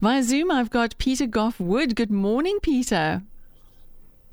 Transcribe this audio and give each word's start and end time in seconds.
Via 0.00 0.22
Zoom, 0.22 0.52
I've 0.52 0.70
got 0.70 0.96
Peter 0.98 1.26
Goffe-Wood. 1.26 1.96
Good 1.96 2.12
morning, 2.12 2.60
Peter. 2.62 3.22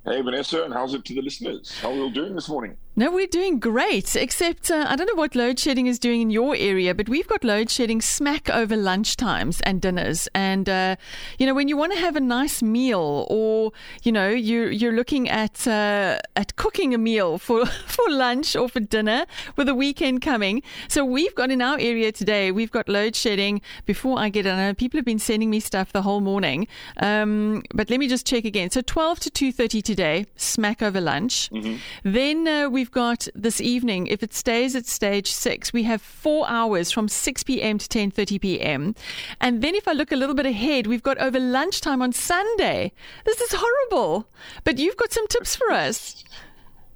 Hey, 0.06 0.22
Vanessa, 0.22 0.64
and 0.64 0.72
how's 0.72 0.94
it 0.94 1.04
to 1.06 1.16
the 1.16 1.24
listeners? 1.24 1.76
How 1.82 1.90
are 1.90 1.94
we 1.96 2.02
all 2.02 2.12
doing 2.12 2.36
this 2.36 2.48
morning? 2.48 2.78
No, 2.98 3.12
we're 3.12 3.28
doing 3.28 3.60
great, 3.60 4.16
except 4.16 4.72
uh, 4.72 4.86
I 4.88 4.96
don't 4.96 5.08
know 5.08 5.16
what 5.16 5.36
load 5.36 5.60
shedding 5.60 5.86
is 5.86 6.00
doing 6.00 6.22
in 6.22 6.30
your 6.30 6.56
area, 6.56 6.96
but 6.96 7.10
we've 7.10 7.28
got 7.28 7.44
load 7.44 7.70
shedding 7.70 8.00
smack 8.00 8.50
over 8.50 8.74
lunchtimes 8.78 9.60
and 9.66 9.82
dinners. 9.82 10.30
And, 10.34 10.70
uh, 10.70 10.96
you 11.38 11.46
know, 11.46 11.54
when 11.54 11.68
you 11.68 11.76
want 11.76 11.92
to 11.92 12.00
have 12.00 12.16
a 12.16 12.22
nice 12.22 12.64
meal 12.64 13.28
or, 13.30 13.74
you 14.04 14.14
know, 14.14 14.30
you're, 14.30 14.72
you're 14.72 14.94
looking 14.94 15.28
at, 15.28 15.68
uh, 15.68 16.20
at 16.38 16.56
cooking 16.56 16.94
a 16.94 16.98
meal 16.98 17.38
for, 17.38 17.66
for 17.86 18.10
lunch 18.10 18.56
or 18.56 18.70
for 18.70 18.80
dinner 18.80 19.26
with 19.58 19.68
the 19.68 19.76
weekend 19.76 20.22
coming. 20.22 20.64
So 20.88 21.04
we've 21.04 21.36
got 21.36 21.52
in 21.52 21.62
our 21.62 21.78
area 21.78 22.14
today, 22.14 22.54
we've 22.54 22.72
got 22.72 22.88
load 22.88 23.18
shedding. 23.18 23.60
Before 23.86 24.18
I 24.18 24.30
get 24.30 24.48
on, 24.48 24.74
people 24.76 24.98
have 25.00 25.06
been 25.06 25.20
sending 25.20 25.50
me 25.50 25.60
stuff 25.60 25.92
the 25.92 26.04
whole 26.04 26.22
morning. 26.22 26.66
Um, 26.96 27.62
but 27.74 27.90
let 27.90 28.00
me 28.00 28.08
just 28.08 28.26
check 28.26 28.46
again. 28.46 28.70
So 28.70 28.80
12 28.80 29.20
to 29.20 29.30
2.30 29.32 29.84
today, 29.84 30.26
smack 30.38 30.82
over 30.82 31.02
lunch. 31.02 31.50
Mm-hmm. 31.50 31.76
Then 32.10 32.48
uh, 32.48 32.70
we've 32.70 32.85
we've 32.86 32.92
got 32.92 33.28
this 33.34 33.60
evening, 33.60 34.06
if 34.06 34.22
it 34.22 34.32
stays 34.32 34.76
at 34.76 34.86
stage 34.86 35.32
six, 35.32 35.74
we 35.74 35.82
have 35.84 36.04
four 36.04 36.48
hours 36.48 36.92
from 36.92 37.08
6 37.08 37.42
p.m. 37.42 37.80
to 37.80 37.88
10:30 37.88 38.40
p.m. 38.40 38.96
And 39.42 39.64
then 39.64 39.74
if 39.74 39.88
I 39.88 39.94
look 39.94 40.12
a 40.12 40.16
little 40.16 40.36
bit 40.36 40.46
ahead, 40.46 40.86
we've 40.86 41.02
got 41.02 41.18
over 41.18 41.40
lunchtime 41.40 42.04
on 42.04 42.14
Sunday. 42.14 42.92
This 43.26 43.42
is 43.42 43.56
horrible. 43.56 44.28
But 44.66 44.78
you've 44.78 44.98
got 44.98 45.12
some 45.12 45.26
tips 45.28 45.56
for 45.56 45.72
us. 45.72 46.24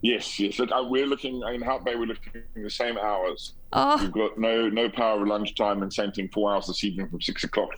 Yes, 0.01 0.39
yes. 0.39 0.59
Look, 0.59 0.71
uh, 0.71 0.85
we're 0.87 1.07
looking 1.07 1.41
in 1.55 1.61
Hout 1.63 1.83
Bay. 1.83 1.95
We're 1.95 2.05
looking 2.05 2.43
the 2.55 2.69
same 2.69 2.99
hours. 2.99 3.53
Oh. 3.73 3.97
We've 3.99 4.11
got 4.11 4.37
no 4.37 4.69
no 4.69 4.89
power 4.89 5.19
of 5.19 5.27
lunchtime, 5.27 5.81
and 5.81 5.91
same 5.91 6.11
thing 6.11 6.29
four 6.31 6.53
hours 6.53 6.67
this 6.67 6.83
evening 6.83 7.09
from 7.09 7.19
six 7.19 7.43
o'clock. 7.43 7.71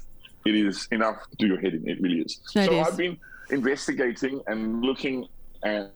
It 0.45 0.55
is 0.55 0.85
enough 0.91 1.29
to 1.29 1.35
do 1.37 1.47
your 1.47 1.61
head 1.61 1.75
in. 1.75 1.87
It 1.87 2.01
really 2.01 2.19
is. 2.19 2.41
so 2.43 2.59
is. 2.59 2.87
I've 2.87 2.97
been 2.97 3.17
investigating 3.51 4.41
and 4.47 4.81
looking 4.81 5.27
at 5.63 5.93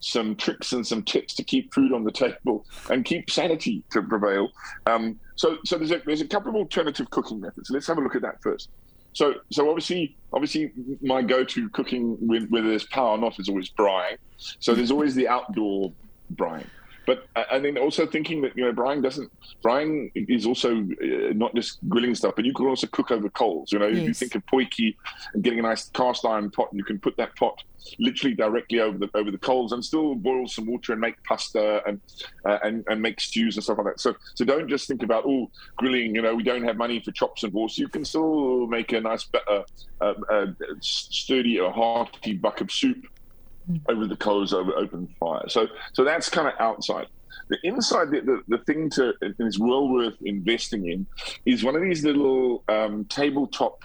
some 0.00 0.36
tricks 0.36 0.72
and 0.72 0.86
some 0.86 1.02
tips 1.02 1.34
to 1.34 1.44
keep 1.44 1.72
food 1.74 1.92
on 1.92 2.04
the 2.04 2.12
table 2.12 2.64
and 2.90 3.04
keep 3.04 3.30
sanity 3.30 3.82
to 3.90 4.02
prevail. 4.02 4.48
Um, 4.86 5.18
so, 5.34 5.58
so 5.64 5.76
there's 5.78 5.90
a, 5.90 6.00
there's 6.06 6.20
a 6.20 6.26
couple 6.26 6.50
of 6.50 6.56
alternative 6.56 7.10
cooking 7.10 7.40
methods. 7.40 7.70
Let's 7.70 7.86
have 7.86 7.98
a 7.98 8.00
look 8.00 8.14
at 8.14 8.22
that 8.22 8.42
first. 8.42 8.70
So, 9.12 9.34
so 9.50 9.68
obviously, 9.70 10.16
obviously, 10.32 10.72
my 11.00 11.22
go-to 11.22 11.70
cooking, 11.70 12.18
whether 12.50 12.68
there's 12.68 12.86
power 12.86 13.10
or 13.10 13.18
not, 13.18 13.38
is 13.40 13.48
always 13.48 13.70
braai. 13.70 14.18
So 14.36 14.74
there's 14.74 14.90
always 14.90 15.14
the 15.14 15.26
outdoor 15.26 15.92
braai. 16.34 16.64
But 17.06 17.26
and 17.52 17.64
then 17.64 17.78
also 17.78 18.04
thinking 18.04 18.42
that 18.42 18.56
you 18.56 18.64
know 18.64 18.72
braaiing 18.72 19.02
doesn't 19.02 19.30
braaiing 19.64 20.10
is 20.14 20.44
also 20.44 20.78
uh, 20.78 21.32
not 21.34 21.54
just 21.54 21.78
grilling 21.88 22.14
stuff, 22.14 22.34
but 22.34 22.44
you 22.44 22.52
can 22.52 22.66
also 22.66 22.88
cook 22.88 23.10
over 23.12 23.28
coals. 23.30 23.72
You 23.72 23.78
know, 23.78 23.86
yes. 23.86 23.98
if 23.98 24.08
you 24.08 24.14
think 24.14 24.34
of 24.34 24.44
potjie 24.46 24.96
and 25.32 25.42
getting 25.42 25.60
a 25.60 25.62
nice 25.62 25.88
cast 25.90 26.24
iron 26.24 26.50
pot, 26.50 26.68
and 26.72 26.78
you 26.78 26.84
can 26.84 26.98
put 26.98 27.16
that 27.16 27.34
pot 27.36 27.62
literally 28.00 28.34
directly 28.34 28.80
over 28.80 28.98
the 28.98 29.08
over 29.14 29.30
the 29.30 29.38
coals 29.38 29.70
and 29.72 29.84
still 29.84 30.16
boil 30.16 30.48
some 30.48 30.66
water 30.66 30.92
and 30.92 31.00
make 31.00 31.22
pasta 31.22 31.80
and 31.86 32.00
uh, 32.44 32.58
and 32.64 32.84
and 32.88 33.00
make 33.00 33.20
stews 33.20 33.56
and 33.56 33.62
stuff 33.62 33.78
like 33.78 33.86
that. 33.86 34.00
So 34.00 34.14
so 34.34 34.44
don't 34.44 34.68
just 34.68 34.88
think 34.88 35.02
about 35.02 35.24
oh 35.26 35.50
grilling. 35.76 36.14
You 36.14 36.22
know, 36.22 36.34
we 36.34 36.42
don't 36.42 36.64
have 36.64 36.76
money 36.76 37.00
for 37.00 37.12
chops 37.12 37.44
and 37.44 37.52
balls. 37.52 37.78
You 37.78 37.88
can 37.88 38.04
still 38.04 38.66
make 38.66 38.92
a 38.92 39.00
nice, 39.00 39.26
uh, 39.48 39.62
uh, 40.00 40.14
uh, 40.30 40.46
sturdy 40.80 41.60
or 41.60 41.72
hearty 41.72 42.34
buck 42.34 42.60
of 42.60 42.70
soup 42.72 43.06
over 43.88 44.06
the 44.06 44.16
coals 44.16 44.52
over 44.52 44.72
open 44.76 45.08
fire. 45.18 45.48
So 45.48 45.68
so 45.92 46.04
that's 46.04 46.28
kind 46.28 46.48
of 46.48 46.54
outside. 46.58 47.08
The 47.48 47.58
inside, 47.62 48.10
the, 48.10 48.20
the, 48.20 48.42
the 48.48 48.58
thing 48.64 48.90
to 48.90 49.14
is 49.38 49.58
well 49.58 49.88
worth 49.88 50.16
investing 50.22 50.88
in 50.88 51.06
is 51.44 51.62
one 51.62 51.76
of 51.76 51.82
these 51.82 52.04
little 52.04 52.64
um, 52.68 53.04
tabletop 53.04 53.84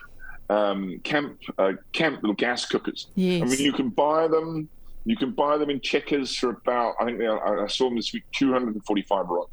um, 0.49 0.99
camp 1.03 1.39
uh, 1.57 1.73
camp 1.93 2.21
little 2.23 2.35
gas 2.35 2.65
cookers. 2.65 3.07
Yes. 3.15 3.43
I 3.43 3.45
mean, 3.45 3.59
you 3.59 3.73
can 3.73 3.89
buy 3.89 4.27
them. 4.27 4.67
You 5.05 5.17
can 5.17 5.31
buy 5.31 5.57
them 5.57 5.69
in 5.69 5.79
Checkers 5.79 6.35
for 6.35 6.49
about 6.49 6.95
I 6.99 7.05
think 7.05 7.17
they 7.19 7.25
are, 7.25 7.63
I 7.63 7.67
saw 7.67 7.85
them 7.85 7.95
this 7.95 8.13
week 8.13 8.23
two 8.31 8.51
hundred 8.51 8.75
and 8.75 8.85
forty 8.85 9.03
five 9.03 9.27
rand. 9.27 9.47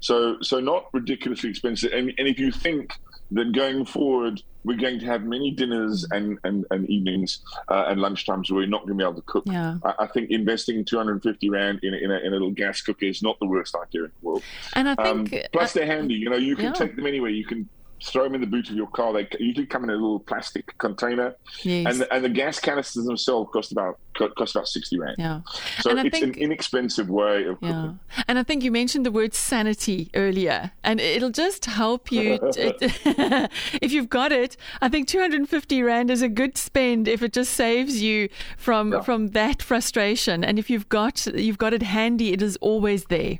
So 0.00 0.38
so 0.42 0.58
not 0.58 0.86
ridiculously 0.92 1.50
expensive. 1.50 1.92
And, 1.92 2.12
and 2.18 2.26
if 2.26 2.38
you 2.38 2.50
think 2.50 2.92
that 3.30 3.52
going 3.52 3.84
forward 3.84 4.42
we're 4.66 4.76
going 4.76 4.98
to 4.98 5.06
have 5.06 5.22
many 5.22 5.52
dinners 5.52 6.04
and, 6.10 6.38
and, 6.42 6.66
and 6.72 6.90
evenings 6.90 7.38
uh, 7.68 7.84
and 7.86 8.00
lunchtimes 8.00 8.50
where 8.50 8.58
we're 8.58 8.66
not 8.66 8.80
going 8.80 8.98
to 8.98 9.04
be 9.04 9.04
able 9.04 9.14
to 9.14 9.22
cook. 9.22 9.44
Yeah. 9.46 9.76
I, 9.84 9.94
I, 10.00 10.06
think 10.08 10.30
investing 10.30 10.84
250 10.84 11.50
Rand 11.50 11.78
in 11.84 11.94
a, 11.94 11.96
in, 11.98 12.10
a, 12.10 12.18
in 12.18 12.26
a 12.26 12.30
little 12.30 12.50
gas 12.50 12.80
cooker 12.80 13.06
is 13.06 13.22
not 13.22 13.38
the 13.38 13.46
worst 13.46 13.76
idea 13.76 14.04
in 14.04 14.10
the 14.20 14.26
world. 14.26 14.42
And 14.72 14.88
I 14.88 14.96
think. 14.96 15.32
Um, 15.32 15.40
plus, 15.52 15.72
they're 15.72 15.86
handy. 15.86 16.14
You 16.14 16.30
know, 16.30 16.36
you 16.36 16.56
can 16.56 16.66
yeah. 16.66 16.72
take 16.72 16.96
them 16.96 17.06
anywhere. 17.06 17.30
You 17.30 17.44
can 17.44 17.68
throw 18.02 18.24
them 18.24 18.34
in 18.34 18.40
the 18.40 18.46
boot 18.46 18.68
of 18.68 18.76
your 18.76 18.86
car. 18.88 19.12
They 19.12 19.28
usually 19.38 19.66
come 19.66 19.84
in 19.84 19.90
a 19.90 19.94
little 19.94 20.20
plastic 20.20 20.76
container, 20.78 21.34
yes. 21.62 21.86
and 21.86 22.00
the, 22.00 22.14
and 22.14 22.24
the 22.24 22.28
gas 22.28 22.58
canisters 22.60 23.04
themselves 23.04 23.50
cost 23.52 23.72
about 23.72 23.98
cost 24.14 24.54
about 24.54 24.68
sixty 24.68 24.98
rand. 24.98 25.16
Yeah, 25.18 25.40
so 25.80 25.90
and 25.90 26.06
it's 26.06 26.18
think, 26.18 26.36
an 26.36 26.42
inexpensive 26.42 27.08
way 27.08 27.44
of 27.44 27.58
yeah. 27.60 27.70
cooking. 27.70 27.98
And 28.28 28.38
I 28.38 28.42
think 28.42 28.62
you 28.62 28.70
mentioned 28.70 29.06
the 29.06 29.10
word 29.10 29.34
sanity 29.34 30.10
earlier, 30.14 30.72
and 30.84 31.00
it'll 31.00 31.30
just 31.30 31.64
help 31.64 32.12
you 32.12 32.38
to, 32.52 33.48
if 33.82 33.92
you've 33.92 34.10
got 34.10 34.32
it. 34.32 34.56
I 34.80 34.88
think 34.88 35.08
two 35.08 35.20
hundred 35.20 35.40
and 35.40 35.48
fifty 35.48 35.82
rand 35.82 36.10
is 36.10 36.22
a 36.22 36.28
good 36.28 36.56
spend 36.58 37.08
if 37.08 37.22
it 37.22 37.32
just 37.32 37.54
saves 37.54 38.02
you 38.02 38.28
from 38.56 38.92
yeah. 38.92 39.00
from 39.00 39.28
that 39.28 39.62
frustration. 39.62 40.44
And 40.44 40.58
if 40.58 40.70
you've 40.70 40.88
got 40.88 41.26
you've 41.26 41.58
got 41.58 41.72
it 41.72 41.82
handy, 41.82 42.32
it 42.32 42.42
is 42.42 42.56
always 42.60 43.04
there. 43.06 43.38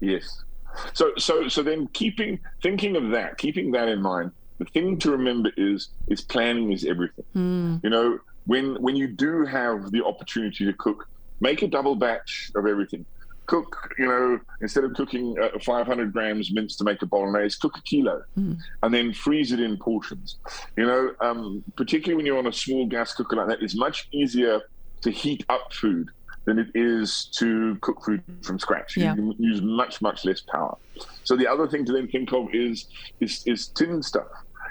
Yes. 0.00 0.43
So, 0.92 1.12
so, 1.16 1.48
so 1.48 1.62
then 1.62 1.88
keeping 1.88 2.40
thinking 2.62 2.96
of 2.96 3.10
that, 3.10 3.38
keeping 3.38 3.72
that 3.72 3.88
in 3.88 4.02
mind, 4.02 4.32
the 4.58 4.64
thing 4.66 4.98
to 4.98 5.10
remember 5.10 5.50
is 5.56 5.88
is 6.08 6.20
planning 6.20 6.72
is 6.72 6.84
everything. 6.84 7.24
Mm. 7.34 7.82
You 7.82 7.90
know, 7.90 8.18
when 8.46 8.80
when 8.82 8.96
you 8.96 9.08
do 9.08 9.44
have 9.44 9.90
the 9.90 10.04
opportunity 10.04 10.64
to 10.64 10.72
cook, 10.74 11.08
make 11.40 11.62
a 11.62 11.68
double 11.68 11.96
batch 11.96 12.50
of 12.54 12.66
everything. 12.66 13.04
Cook, 13.46 13.90
you 13.98 14.06
know, 14.06 14.40
instead 14.62 14.84
of 14.84 14.94
cooking 14.94 15.36
uh, 15.38 15.58
500 15.62 16.14
grams 16.14 16.50
mince 16.50 16.76
to 16.76 16.84
make 16.84 17.02
a 17.02 17.06
bolognese, 17.06 17.58
cook 17.60 17.76
a 17.76 17.82
kilo, 17.82 18.22
mm. 18.38 18.58
and 18.82 18.94
then 18.94 19.12
freeze 19.12 19.52
it 19.52 19.60
in 19.60 19.76
portions. 19.76 20.38
You 20.78 20.86
know, 20.86 21.10
um, 21.20 21.62
particularly 21.76 22.16
when 22.16 22.24
you're 22.24 22.38
on 22.38 22.46
a 22.46 22.52
small 22.52 22.86
gas 22.86 23.12
cooker 23.12 23.36
like 23.36 23.48
that, 23.48 23.62
it's 23.62 23.74
much 23.76 24.08
easier 24.12 24.62
to 25.02 25.10
heat 25.10 25.44
up 25.50 25.74
food 25.74 26.08
than 26.44 26.58
it 26.58 26.68
is 26.74 27.26
to 27.36 27.76
cook 27.80 28.04
food 28.04 28.22
from 28.42 28.58
scratch. 28.58 28.96
Yeah. 28.96 29.14
You 29.14 29.34
use 29.38 29.62
much, 29.62 30.02
much 30.02 30.24
less 30.24 30.40
power. 30.40 30.76
So 31.24 31.36
the 31.36 31.46
other 31.46 31.66
thing 31.66 31.84
to 31.86 31.92
then 31.92 32.08
think 32.08 32.32
of 32.32 32.48
is 32.52 32.86
is, 33.20 33.42
is 33.46 33.68
tin 33.68 34.02
stuff. 34.02 34.26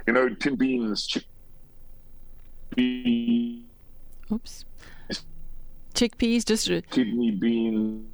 You 0.07 0.13
know, 0.13 0.29
tin 0.29 0.55
beans, 0.55 1.07
chickpeas. 2.77 3.61
Oops. 4.31 4.65
Chickpeas, 5.93 6.45
just 6.45 6.67
kidney 6.89 7.31
beans. 7.31 8.05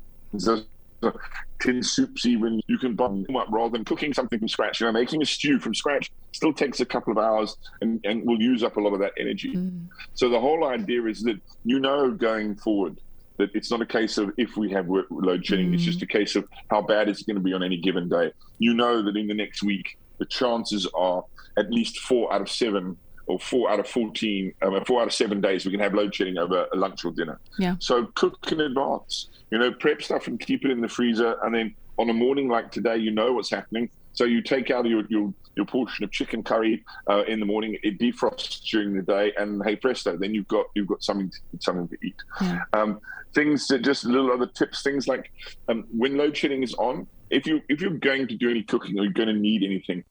Tin 1.61 1.81
soups, 1.81 2.25
even 2.25 2.61
you 2.67 2.77
can 2.77 2.93
buy 2.95 3.07
them 3.07 3.35
up 3.35 3.47
rather 3.49 3.71
than 3.71 3.85
cooking 3.85 4.13
something 4.13 4.37
from 4.39 4.47
scratch. 4.47 4.79
You 4.79 4.87
know, 4.87 4.91
making 4.91 5.21
a 5.21 5.25
stew 5.25 5.59
from 5.59 5.73
scratch 5.73 6.11
still 6.33 6.53
takes 6.53 6.79
a 6.81 6.85
couple 6.85 7.11
of 7.11 7.17
hours 7.17 7.55
and, 7.81 7.99
and 8.05 8.25
will 8.25 8.41
use 8.41 8.63
up 8.63 8.77
a 8.77 8.79
lot 8.79 8.93
of 8.93 8.99
that 8.99 9.13
energy. 9.17 9.55
Mm. 9.55 9.87
So 10.13 10.29
the 10.29 10.39
whole 10.39 10.65
idea 10.65 11.05
is 11.05 11.21
that 11.23 11.39
you 11.65 11.79
know 11.79 12.11
going 12.11 12.55
forward 12.55 12.99
that 13.39 13.49
it's 13.55 13.71
not 13.71 13.81
a 13.81 13.85
case 13.85 14.17
of 14.17 14.31
if 14.37 14.55
we 14.55 14.69
have 14.69 14.87
load 15.09 15.45
shedding, 15.45 15.71
mm. 15.71 15.73
it's 15.73 15.83
just 15.83 16.01
a 16.03 16.05
case 16.05 16.35
of 16.35 16.47
how 16.69 16.81
bad 16.81 17.09
it's 17.09 17.23
going 17.23 17.37
to 17.37 17.41
be 17.41 17.53
on 17.53 17.63
any 17.63 17.77
given 17.77 18.07
day. 18.07 18.31
You 18.59 18.73
know 18.73 19.01
that 19.01 19.17
in 19.17 19.27
the 19.27 19.33
next 19.33 19.63
week, 19.63 19.97
the 20.19 20.25
chances 20.25 20.87
are 20.93 21.23
at 21.57 21.71
least 21.71 21.99
four 21.99 22.31
out 22.31 22.41
of 22.41 22.49
seven 22.49 22.97
or 23.29 23.39
four 23.39 23.69
out 23.69 23.79
of 23.79 23.87
14, 23.87 24.53
um, 24.63 24.83
four 24.85 25.01
out 25.01 25.07
of 25.07 25.13
seven 25.13 25.39
days, 25.39 25.63
we 25.63 25.71
can 25.71 25.79
have 25.79 25.93
load 25.93 26.13
shedding 26.13 26.37
over 26.37 26.67
a 26.73 26.75
lunch 26.75 27.05
or 27.05 27.11
dinner. 27.11 27.39
Yeah. 27.59 27.75
So 27.79 28.07
cook 28.15 28.51
in 28.51 28.59
advance, 28.59 29.29
you 29.51 29.59
know, 29.59 29.71
prep 29.71 30.01
stuff 30.01 30.27
and 30.27 30.39
keep 30.39 30.65
it 30.65 30.71
in 30.71 30.81
the 30.81 30.89
freezer. 30.89 31.35
And 31.43 31.53
then 31.53 31.75
on 31.99 32.09
a 32.09 32.13
morning 32.13 32.49
like 32.49 32.71
today, 32.71 32.97
you 32.97 33.11
know 33.11 33.33
what's 33.33 33.51
happening. 33.51 33.89
So 34.19 34.25
you 34.25 34.41
take 34.41 34.69
out 34.69 34.85
your, 34.85 35.05
your 35.07 35.33
your 35.55 35.65
portion 35.65 36.03
of 36.03 36.11
chicken 36.11 36.43
curry 36.43 36.83
uh, 37.09 37.23
in 37.29 37.39
the 37.39 37.45
morning. 37.45 37.77
It 37.83 37.97
defrosts 37.99 38.61
during 38.69 38.93
the 38.93 39.01
day, 39.01 39.31
and 39.37 39.63
hey 39.63 39.77
presto, 39.77 40.17
then 40.17 40.33
you've 40.33 40.49
got 40.49 40.65
you've 40.75 40.89
got 40.89 41.01
something 41.01 41.29
to, 41.29 41.37
something 41.61 41.87
to 41.87 41.97
eat. 42.05 42.17
Yeah. 42.41 42.59
Um, 42.73 42.99
things 43.33 43.65
that 43.69 43.81
just 43.81 44.03
little 44.03 44.29
other 44.33 44.47
tips. 44.47 44.83
Things 44.83 45.07
like 45.07 45.31
um, 45.69 45.85
when 45.97 46.17
load 46.17 46.35
shedding 46.35 46.63
is 46.63 46.73
on, 46.73 47.07
if 47.29 47.47
you 47.47 47.61
if 47.69 47.79
you're 47.79 47.91
going 47.91 48.27
to 48.27 48.35
do 48.35 48.49
any 48.49 48.61
cooking 48.61 48.99
or 48.99 49.03
you're 49.03 49.13
going 49.13 49.33
to 49.33 49.41
need 49.49 49.63
anything, 49.63 50.03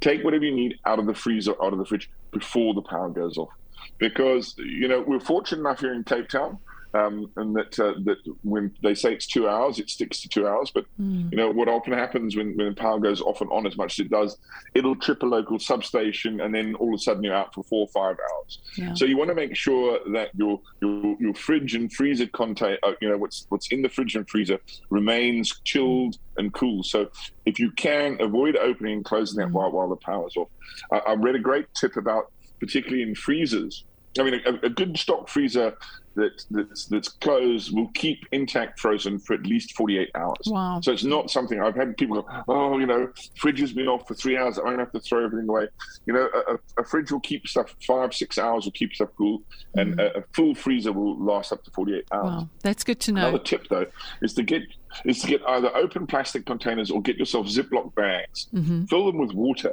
take 0.00 0.24
whatever 0.24 0.46
you 0.46 0.54
need 0.54 0.78
out 0.86 0.98
of 0.98 1.04
the 1.04 1.14
freezer, 1.14 1.52
out 1.62 1.74
of 1.74 1.78
the 1.78 1.84
fridge 1.84 2.08
before 2.30 2.72
the 2.72 2.80
power 2.80 3.10
goes 3.10 3.36
off, 3.36 3.50
because 3.98 4.54
you 4.56 4.88
know 4.88 5.04
we're 5.06 5.20
fortunate 5.20 5.60
enough 5.60 5.80
here 5.80 5.92
in 5.92 6.04
Cape 6.04 6.30
Town 6.30 6.56
um, 6.94 7.30
and 7.36 7.56
that 7.56 7.78
uh, 7.78 7.94
that 8.04 8.18
when 8.42 8.74
they 8.82 8.94
say 8.94 9.12
it's 9.14 9.26
two 9.26 9.48
hours, 9.48 9.78
it 9.78 9.88
sticks 9.88 10.20
to 10.22 10.28
two 10.28 10.46
hours. 10.46 10.70
But 10.72 10.84
mm. 11.00 11.30
you 11.30 11.36
know 11.36 11.50
what 11.50 11.68
often 11.68 11.92
happens 11.92 12.36
when 12.36 12.56
when 12.56 12.74
power 12.74 12.98
goes 12.98 13.20
off 13.20 13.40
and 13.40 13.50
on 13.50 13.66
as 13.66 13.76
much 13.76 13.98
as 13.98 14.06
it 14.06 14.10
does, 14.10 14.36
it'll 14.74 14.96
trip 14.96 15.22
a 15.22 15.26
local 15.26 15.58
substation, 15.58 16.40
and 16.40 16.54
then 16.54 16.74
all 16.74 16.88
of 16.88 16.94
a 16.94 17.02
sudden 17.02 17.24
you're 17.24 17.34
out 17.34 17.54
for 17.54 17.62
four 17.64 17.86
or 17.86 17.88
five 17.88 18.16
hours. 18.32 18.60
Yeah. 18.76 18.94
So 18.94 19.04
you 19.04 19.16
want 19.16 19.28
to 19.28 19.34
make 19.34 19.56
sure 19.56 20.00
that 20.12 20.30
your 20.34 20.60
your 20.80 21.16
your 21.18 21.34
fridge 21.34 21.74
and 21.74 21.92
freezer 21.92 22.26
contain, 22.26 22.76
uh, 22.82 22.92
you 23.00 23.08
know 23.08 23.16
what's 23.16 23.46
what's 23.48 23.68
in 23.68 23.82
the 23.82 23.88
fridge 23.88 24.14
and 24.14 24.28
freezer 24.28 24.58
remains 24.90 25.60
chilled 25.64 26.16
and 26.36 26.52
cool. 26.52 26.82
So 26.82 27.10
if 27.46 27.58
you 27.58 27.70
can 27.72 28.18
avoid 28.20 28.56
opening 28.56 28.94
and 28.94 29.04
closing 29.04 29.38
that 29.38 29.48
mm. 29.48 29.52
while 29.52 29.70
while 29.70 29.88
the 29.88 29.96
power's 29.96 30.36
off. 30.36 30.48
I, 30.90 30.98
I 30.98 31.12
read 31.14 31.34
a 31.34 31.40
great 31.40 31.66
tip 31.74 31.96
about 31.96 32.32
particularly 32.60 33.02
in 33.02 33.14
freezers. 33.14 33.84
I 34.18 34.22
mean, 34.22 34.40
a, 34.44 34.66
a 34.66 34.68
good 34.68 34.96
stock 34.98 35.28
freezer 35.28 35.76
that 36.14 36.44
that's, 36.50 36.86
that's 36.86 37.08
closed 37.08 37.74
will 37.74 37.88
keep 37.94 38.26
intact 38.32 38.78
frozen 38.78 39.18
for 39.18 39.34
at 39.34 39.46
least 39.46 39.74
48 39.74 40.10
hours. 40.14 40.36
Wow. 40.46 40.80
So 40.82 40.92
it's 40.92 41.04
not 41.04 41.30
something 41.30 41.60
I've 41.60 41.74
had 41.74 41.96
people 41.96 42.22
go, 42.22 42.44
oh, 42.48 42.78
you 42.78 42.86
know, 42.86 43.10
fridge 43.36 43.60
has 43.60 43.72
been 43.72 43.88
off 43.88 44.06
for 44.06 44.14
three 44.14 44.36
hours. 44.36 44.58
I 44.58 44.68
don't 44.68 44.78
have 44.78 44.92
to 44.92 45.00
throw 45.00 45.24
everything 45.24 45.48
away. 45.48 45.68
You 46.06 46.14
know, 46.14 46.28
a, 46.48 46.80
a 46.80 46.84
fridge 46.84 47.10
will 47.10 47.20
keep 47.20 47.46
stuff 47.48 47.74
five, 47.86 48.12
six 48.14 48.38
hours, 48.38 48.64
will 48.64 48.72
keep 48.72 48.94
stuff 48.94 49.10
cool, 49.16 49.42
and 49.74 49.96
mm. 49.96 50.00
a, 50.00 50.18
a, 50.18 50.22
full 50.34 50.54
freezer 50.54 50.92
will 50.92 51.18
last 51.18 51.52
up 51.52 51.64
to 51.64 51.70
48 51.70 52.04
hours. 52.12 52.24
Wow. 52.24 52.48
That's 52.62 52.84
good 52.84 53.00
to 53.00 53.12
know. 53.12 53.28
Another 53.28 53.42
tip, 53.42 53.68
though, 53.68 53.86
is 54.20 54.34
to 54.34 54.42
get 54.42 54.62
is 55.06 55.20
to 55.22 55.26
get 55.26 55.40
either 55.48 55.74
open 55.74 56.06
plastic 56.06 56.44
containers 56.44 56.90
or 56.90 57.00
get 57.00 57.16
yourself 57.16 57.46
Ziploc 57.46 57.94
bags, 57.94 58.48
mm-hmm. 58.52 58.84
fill 58.84 59.06
them 59.06 59.18
with 59.18 59.32
water, 59.32 59.72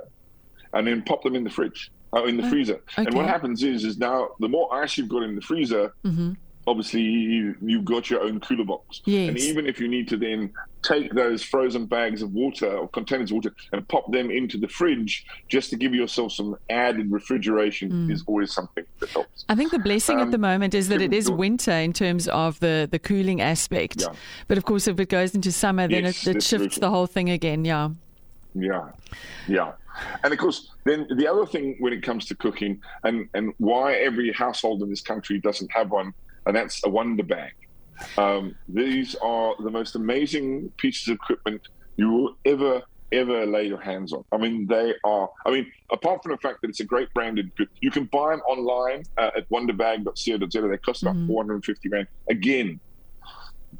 and 0.73 0.87
then 0.87 1.01
pop 1.01 1.23
them 1.23 1.35
in 1.35 1.43
the 1.43 1.49
fridge. 1.49 1.91
Oh, 2.11 2.25
in 2.25 2.37
the 2.37 2.45
oh, 2.45 2.49
freezer. 2.49 2.81
Okay. 2.97 3.05
And 3.05 3.13
what 3.13 3.27
happens 3.27 3.63
is, 3.63 3.83
is 3.83 3.97
now 3.99 4.29
the 4.39 4.47
more 4.47 4.73
ice 4.73 4.97
you've 4.97 5.09
got 5.09 5.23
in 5.23 5.35
the 5.35 5.41
freezer, 5.41 5.93
mm-hmm 6.03 6.33
obviously 6.69 7.01
you, 7.01 7.55
have 7.69 7.85
got 7.85 8.09
your 8.09 8.21
own 8.21 8.39
cooler 8.39 8.63
box. 8.63 9.01
Yes. 9.05 9.29
And 9.29 9.37
even 9.37 9.65
if 9.65 9.79
you 9.79 9.87
need 9.87 10.07
to 10.09 10.17
then 10.17 10.51
take 10.81 11.13
those 11.13 11.43
frozen 11.43 11.85
bags 11.85 12.21
of 12.21 12.31
water 12.33 12.77
or 12.77 12.87
containers 12.87 13.31
of 13.31 13.35
water 13.35 13.55
and 13.73 13.85
pop 13.87 14.09
them 14.11 14.29
into 14.31 14.57
the 14.57 14.67
fridge 14.67 15.25
just 15.47 15.69
to 15.71 15.75
give 15.75 15.93
yourself 15.93 16.31
some 16.31 16.55
added 16.69 17.11
refrigeration 17.11 17.91
mm. 17.91 18.11
is 18.11 18.23
always 18.27 18.53
something 18.53 18.85
that 18.99 19.09
helps. 19.09 19.45
I 19.49 19.55
think 19.55 19.71
the 19.71 19.79
blessing 19.79 20.19
um, 20.19 20.27
at 20.27 20.31
the 20.31 20.37
moment 20.37 20.73
is 20.73 20.87
that 20.89 21.01
it 21.01 21.11
is 21.11 21.29
winter 21.29 21.71
in 21.71 21.91
terms 21.91 22.27
of 22.27 22.59
the, 22.59 22.87
the 22.89 22.99
cooling 22.99 23.41
aspect. 23.41 24.01
Yeah. 24.01 24.13
But 24.47 24.57
of 24.57 24.65
course, 24.65 24.87
if 24.87 24.99
it 24.99 25.09
goes 25.09 25.35
into 25.35 25.51
summer, 25.51 25.87
then 25.87 26.05
yes, 26.05 26.27
it, 26.27 26.37
it 26.37 26.43
shifts 26.43 26.77
the 26.77 26.89
whole 26.89 27.07
thing 27.07 27.29
again. 27.29 27.65
Yeah. 27.65 27.89
Yeah. 28.53 28.89
Yeah. 29.47 29.73
And 30.23 30.33
of 30.33 30.39
course, 30.39 30.71
then 30.85 31.07
the 31.15 31.27
other 31.27 31.45
thing 31.45 31.75
when 31.79 31.93
it 31.93 32.03
comes 32.03 32.25
to 32.27 32.35
cooking 32.35 32.81
and, 33.03 33.29
and 33.33 33.53
why 33.57 33.95
every 33.95 34.31
household 34.31 34.81
in 34.81 34.89
this 34.89 35.01
country 35.01 35.39
doesn't 35.39 35.71
have 35.71 35.91
one 35.91 36.13
and 36.45 36.55
that's 36.55 36.83
a 36.85 36.89
wonder 36.89 37.23
bag. 37.23 37.53
Um, 38.17 38.55
these 38.67 39.15
are 39.15 39.55
the 39.59 39.69
most 39.69 39.95
amazing 39.95 40.71
pieces 40.77 41.09
of 41.09 41.15
equipment 41.15 41.67
you 41.97 42.09
will 42.09 42.35
ever 42.45 42.81
ever 43.11 43.45
lay 43.45 43.65
your 43.65 43.81
hands 43.81 44.13
on. 44.13 44.23
I 44.31 44.37
mean, 44.37 44.67
they 44.67 44.93
are. 45.03 45.29
I 45.45 45.51
mean, 45.51 45.71
apart 45.91 46.21
from 46.23 46.31
the 46.31 46.37
fact 46.37 46.61
that 46.61 46.69
it's 46.69 46.79
a 46.79 46.85
great 46.85 47.11
branded 47.13 47.51
good, 47.55 47.69
you 47.81 47.91
can 47.91 48.05
buy 48.05 48.31
them 48.31 48.41
online 48.41 49.03
uh, 49.17 49.31
at 49.35 49.49
wonderbag.co.za. 49.49 50.61
They 50.61 50.77
cost 50.77 51.01
about 51.01 51.15
mm-hmm. 51.15 51.27
450 51.27 51.89
rand. 51.89 52.07
Again, 52.29 52.79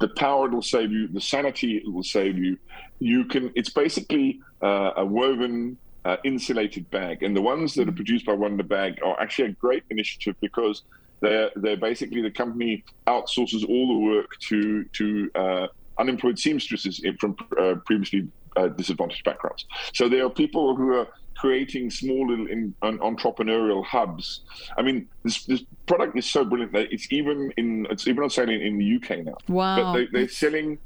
the 0.00 0.08
power 0.08 0.46
it 0.46 0.52
will 0.52 0.62
save 0.62 0.90
you, 0.90 1.08
the 1.08 1.20
sanity 1.20 1.76
it 1.76 1.92
will 1.92 2.02
save 2.02 2.36
you. 2.38 2.58
You 2.98 3.24
can. 3.24 3.52
It's 3.54 3.70
basically 3.70 4.40
uh, 4.62 4.92
a 4.96 5.04
woven. 5.04 5.76
Uh, 6.02 6.16
insulated 6.24 6.90
bag, 6.90 7.22
and 7.22 7.36
the 7.36 7.42
ones 7.42 7.74
that 7.74 7.86
are 7.86 7.92
produced 7.92 8.24
by 8.24 8.32
Wonder 8.32 8.62
Bag 8.62 8.98
are 9.04 9.20
actually 9.20 9.48
a 9.50 9.52
great 9.52 9.82
initiative 9.90 10.34
because 10.40 10.82
they're, 11.20 11.50
they're 11.56 11.76
basically 11.76 12.22
the 12.22 12.30
company 12.30 12.82
outsources 13.06 13.68
all 13.68 13.86
the 13.88 13.98
work 13.98 14.30
to 14.48 14.84
to 14.84 15.30
uh, 15.34 15.66
unemployed 15.98 16.38
seamstresses 16.38 17.04
from 17.20 17.36
uh, 17.60 17.74
previously 17.84 18.26
uh, 18.56 18.68
disadvantaged 18.68 19.24
backgrounds. 19.24 19.66
So 19.92 20.08
there 20.08 20.24
are 20.24 20.30
people 20.30 20.74
who 20.74 20.94
are 20.94 21.08
creating 21.40 21.90
small 21.90 22.28
little 22.28 22.46
in, 22.48 22.74
entrepreneurial 22.82 23.82
hubs. 23.84 24.42
I 24.76 24.82
mean, 24.82 25.08
this, 25.24 25.44
this 25.44 25.62
product 25.86 26.16
is 26.18 26.30
so 26.30 26.44
brilliant 26.44 26.72
that 26.72 26.92
it's 26.92 27.10
even 27.10 27.50
in 27.56 27.86
it's 27.90 28.06
even 28.06 28.22
on 28.22 28.30
sale 28.30 28.50
in, 28.50 28.60
in 28.60 28.78
the 28.78 28.96
UK 28.96 29.24
now. 29.24 29.38
Wow! 29.48 29.94
But 29.94 30.08
they, 30.12 30.22
are 30.22 30.28
selling. 30.28 30.78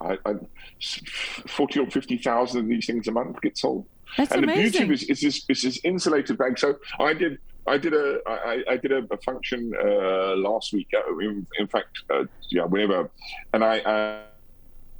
I, 0.00 0.18
I, 0.24 0.34
forty 1.46 1.80
or 1.80 1.90
fifty 1.90 2.16
thousand 2.16 2.60
of 2.60 2.68
these 2.68 2.86
things 2.86 3.08
a 3.08 3.12
month 3.12 3.40
get 3.42 3.58
sold. 3.58 3.86
That's 4.16 4.32
and 4.32 4.44
amazing. 4.44 4.62
the 4.62 4.70
beauty 4.70 4.84
of 4.84 4.90
it 4.90 5.10
is, 5.10 5.22
is 5.24 5.44
this, 5.46 5.50
is 5.50 5.62
this 5.62 5.84
insulated 5.84 6.38
bag. 6.38 6.58
So 6.58 6.76
I 6.98 7.12
did 7.12 7.38
I 7.66 7.76
did 7.76 7.92
a 7.92 8.20
I, 8.26 8.64
I 8.70 8.76
did 8.78 8.92
a, 8.92 9.06
a 9.10 9.18
function 9.18 9.72
uh, 9.78 10.34
last 10.36 10.72
week. 10.72 10.88
Uh, 10.96 11.18
in, 11.18 11.46
in 11.58 11.66
fact, 11.66 11.98
uh, 12.08 12.24
yeah, 12.48 12.64
whenever, 12.64 13.10
and 13.52 13.62
I 13.62 13.80
uh, 13.80 14.22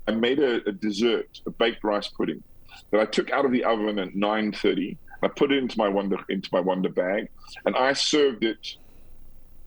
I 0.09 0.11
made 0.11 0.41
a, 0.41 0.69
a, 0.69 0.73
dessert, 0.73 1.41
a 1.47 1.51
baked 1.51 1.85
rice 1.85 2.09
pudding, 2.09 2.43
that 2.91 3.01
I 3.01 3.05
took 3.07 3.31
out 3.31 3.45
of 3.45 3.53
the 3.53 3.65
oven 3.65 3.99
at 3.99 4.15
nine 4.15 4.53
thirty. 4.53 4.99
I 5.23 5.29
put 5.29 5.53
it 5.53 5.59
into 5.59 5.79
my 5.79 5.89
wonder 5.89 6.17
into 6.29 6.49
my 6.53 6.61
wonder 6.61 6.89
bag, 6.89 7.29
and 7.65 7.77
I 7.77 7.93
served 7.93 8.45
it 8.45 8.77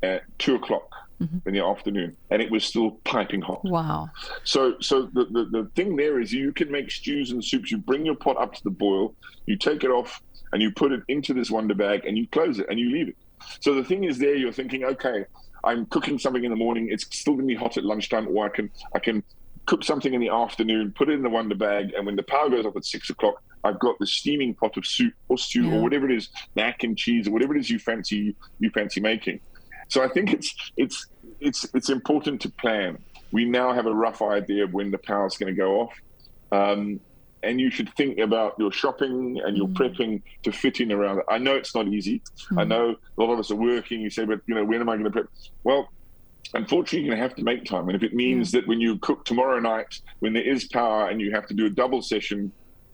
at 0.03 0.23
two 0.37 0.55
o'clock. 0.55 0.89
Mm-hmm. 1.21 1.47
in 1.47 1.53
the 1.53 1.63
afternoon, 1.63 2.17
and 2.29 2.41
it 2.41 2.51
was 2.51 2.65
still 2.65 2.91
piping 3.05 3.41
hot. 3.41 3.63
Wow! 3.63 4.09
So, 4.43 4.75
so 4.81 5.03
the, 5.03 5.23
the 5.23 5.45
the 5.45 5.71
thing 5.73 5.95
there 5.95 6.19
is, 6.19 6.33
you 6.33 6.51
can 6.51 6.69
make 6.69 6.91
stews 6.91 7.31
and 7.31 7.41
soups. 7.41 7.71
You 7.71 7.77
bring 7.77 8.05
your 8.05 8.15
pot 8.15 8.35
up 8.35 8.53
to 8.55 8.63
the 8.65 8.69
boil, 8.69 9.15
you 9.45 9.55
take 9.55 9.85
it 9.85 9.91
off, 9.91 10.21
and 10.51 10.61
you 10.61 10.71
put 10.71 10.91
it 10.91 11.03
into 11.07 11.33
this 11.33 11.49
wonder 11.49 11.73
bag 11.73 12.05
and 12.05 12.17
you 12.17 12.27
close 12.27 12.59
it 12.59 12.65
and 12.69 12.77
you 12.77 12.91
leave 12.91 13.07
it. 13.07 13.15
So 13.61 13.73
the 13.75 13.83
thing 13.83 14.03
is 14.03 14.17
there, 14.17 14.35
you're 14.35 14.51
thinking, 14.51 14.83
okay, 14.83 15.23
I'm 15.63 15.85
cooking 15.85 16.19
something 16.19 16.43
in 16.43 16.51
the 16.51 16.57
morning. 16.57 16.89
It's 16.91 17.05
still 17.17 17.35
going 17.35 17.47
to 17.47 17.53
be 17.53 17.55
hot 17.55 17.77
at 17.77 17.85
lunchtime, 17.85 18.27
or 18.27 18.47
I 18.47 18.49
can 18.49 18.69
I 18.93 18.99
can 18.99 19.23
cook 19.65 19.83
something 19.83 20.13
in 20.13 20.21
the 20.21 20.29
afternoon, 20.29 20.93
put 20.95 21.09
it 21.09 21.13
in 21.13 21.23
the 21.23 21.29
wonder 21.29 21.55
bag, 21.55 21.93
and 21.95 22.05
when 22.05 22.15
the 22.15 22.23
power 22.23 22.49
goes 22.49 22.65
off 22.65 22.75
at 22.75 22.85
six 22.85 23.09
o'clock, 23.09 23.41
I've 23.63 23.79
got 23.79 23.97
the 23.99 24.05
steaming 24.05 24.53
pot 24.53 24.77
of 24.77 24.85
soup 24.85 25.13
or 25.27 25.37
stew 25.37 25.63
yeah. 25.63 25.75
or 25.75 25.81
whatever 25.81 26.09
it 26.09 26.15
is, 26.15 26.29
mac 26.55 26.83
and 26.83 26.97
cheese 26.97 27.27
or 27.27 27.31
whatever 27.31 27.55
it 27.55 27.59
is 27.59 27.69
you 27.69 27.79
fancy 27.79 28.35
you 28.59 28.69
fancy 28.69 29.01
making. 29.01 29.39
So 29.87 30.03
I 30.03 30.07
think 30.07 30.33
it's 30.33 30.53
it's 30.77 31.07
it's 31.39 31.65
it's 31.73 31.89
important 31.89 32.41
to 32.41 32.49
plan. 32.49 32.97
We 33.31 33.45
now 33.45 33.73
have 33.73 33.87
a 33.87 33.93
rough 33.93 34.21
idea 34.21 34.63
of 34.63 34.73
when 34.73 34.91
the 34.91 34.97
power 34.97 35.25
is 35.25 35.37
going 35.37 35.53
to 35.53 35.59
go 35.59 35.81
off. 35.81 35.93
Um, 36.51 36.99
and 37.43 37.61
you 37.61 37.69
should 37.69 37.93
think 37.93 38.17
about 38.17 38.55
your 38.57 38.71
shopping 38.71 39.39
and 39.43 39.55
your 39.55 39.67
mm. 39.67 39.75
prepping 39.75 40.21
to 40.43 40.51
fit 40.51 40.79
in 40.79 40.91
around 40.91 41.19
it. 41.19 41.25
I 41.29 41.37
know 41.37 41.55
it's 41.55 41.75
not 41.75 41.87
easy. 41.87 42.21
Mm. 42.51 42.61
I 42.61 42.63
know 42.63 42.95
a 43.17 43.21
lot 43.21 43.33
of 43.33 43.39
us 43.39 43.51
are 43.51 43.55
working. 43.55 44.01
You 44.01 44.09
say, 44.09 44.25
but 44.25 44.41
you 44.47 44.55
know, 44.55 44.65
when 44.65 44.81
am 44.81 44.89
I 44.89 44.93
going 44.93 45.05
to 45.05 45.11
prep? 45.11 45.27
Well, 45.63 45.87
unfortunately, 46.55 47.05
you're 47.05 47.15
going 47.15 47.21
to 47.21 47.27
have 47.27 47.35
to 47.37 47.43
make 47.43 47.65
time. 47.65 47.87
And 47.89 47.95
if 47.95 48.03
it 48.03 48.13
means 48.13 48.49
mm. 48.49 48.51
that 48.53 48.67
when 48.67 48.81
you 48.81 48.97
cook 48.99 49.25
tomorrow 49.25 49.59
night, 49.59 50.01
when 50.19 50.33
there 50.33 50.43
is 50.43 50.65
power 50.65 51.09
and 51.09 51.21
you 51.21 51.31
have 51.31 51.47
to 51.47 51.53
do 51.53 51.65
a 51.65 51.69
double 51.69 52.01
session 52.01 52.51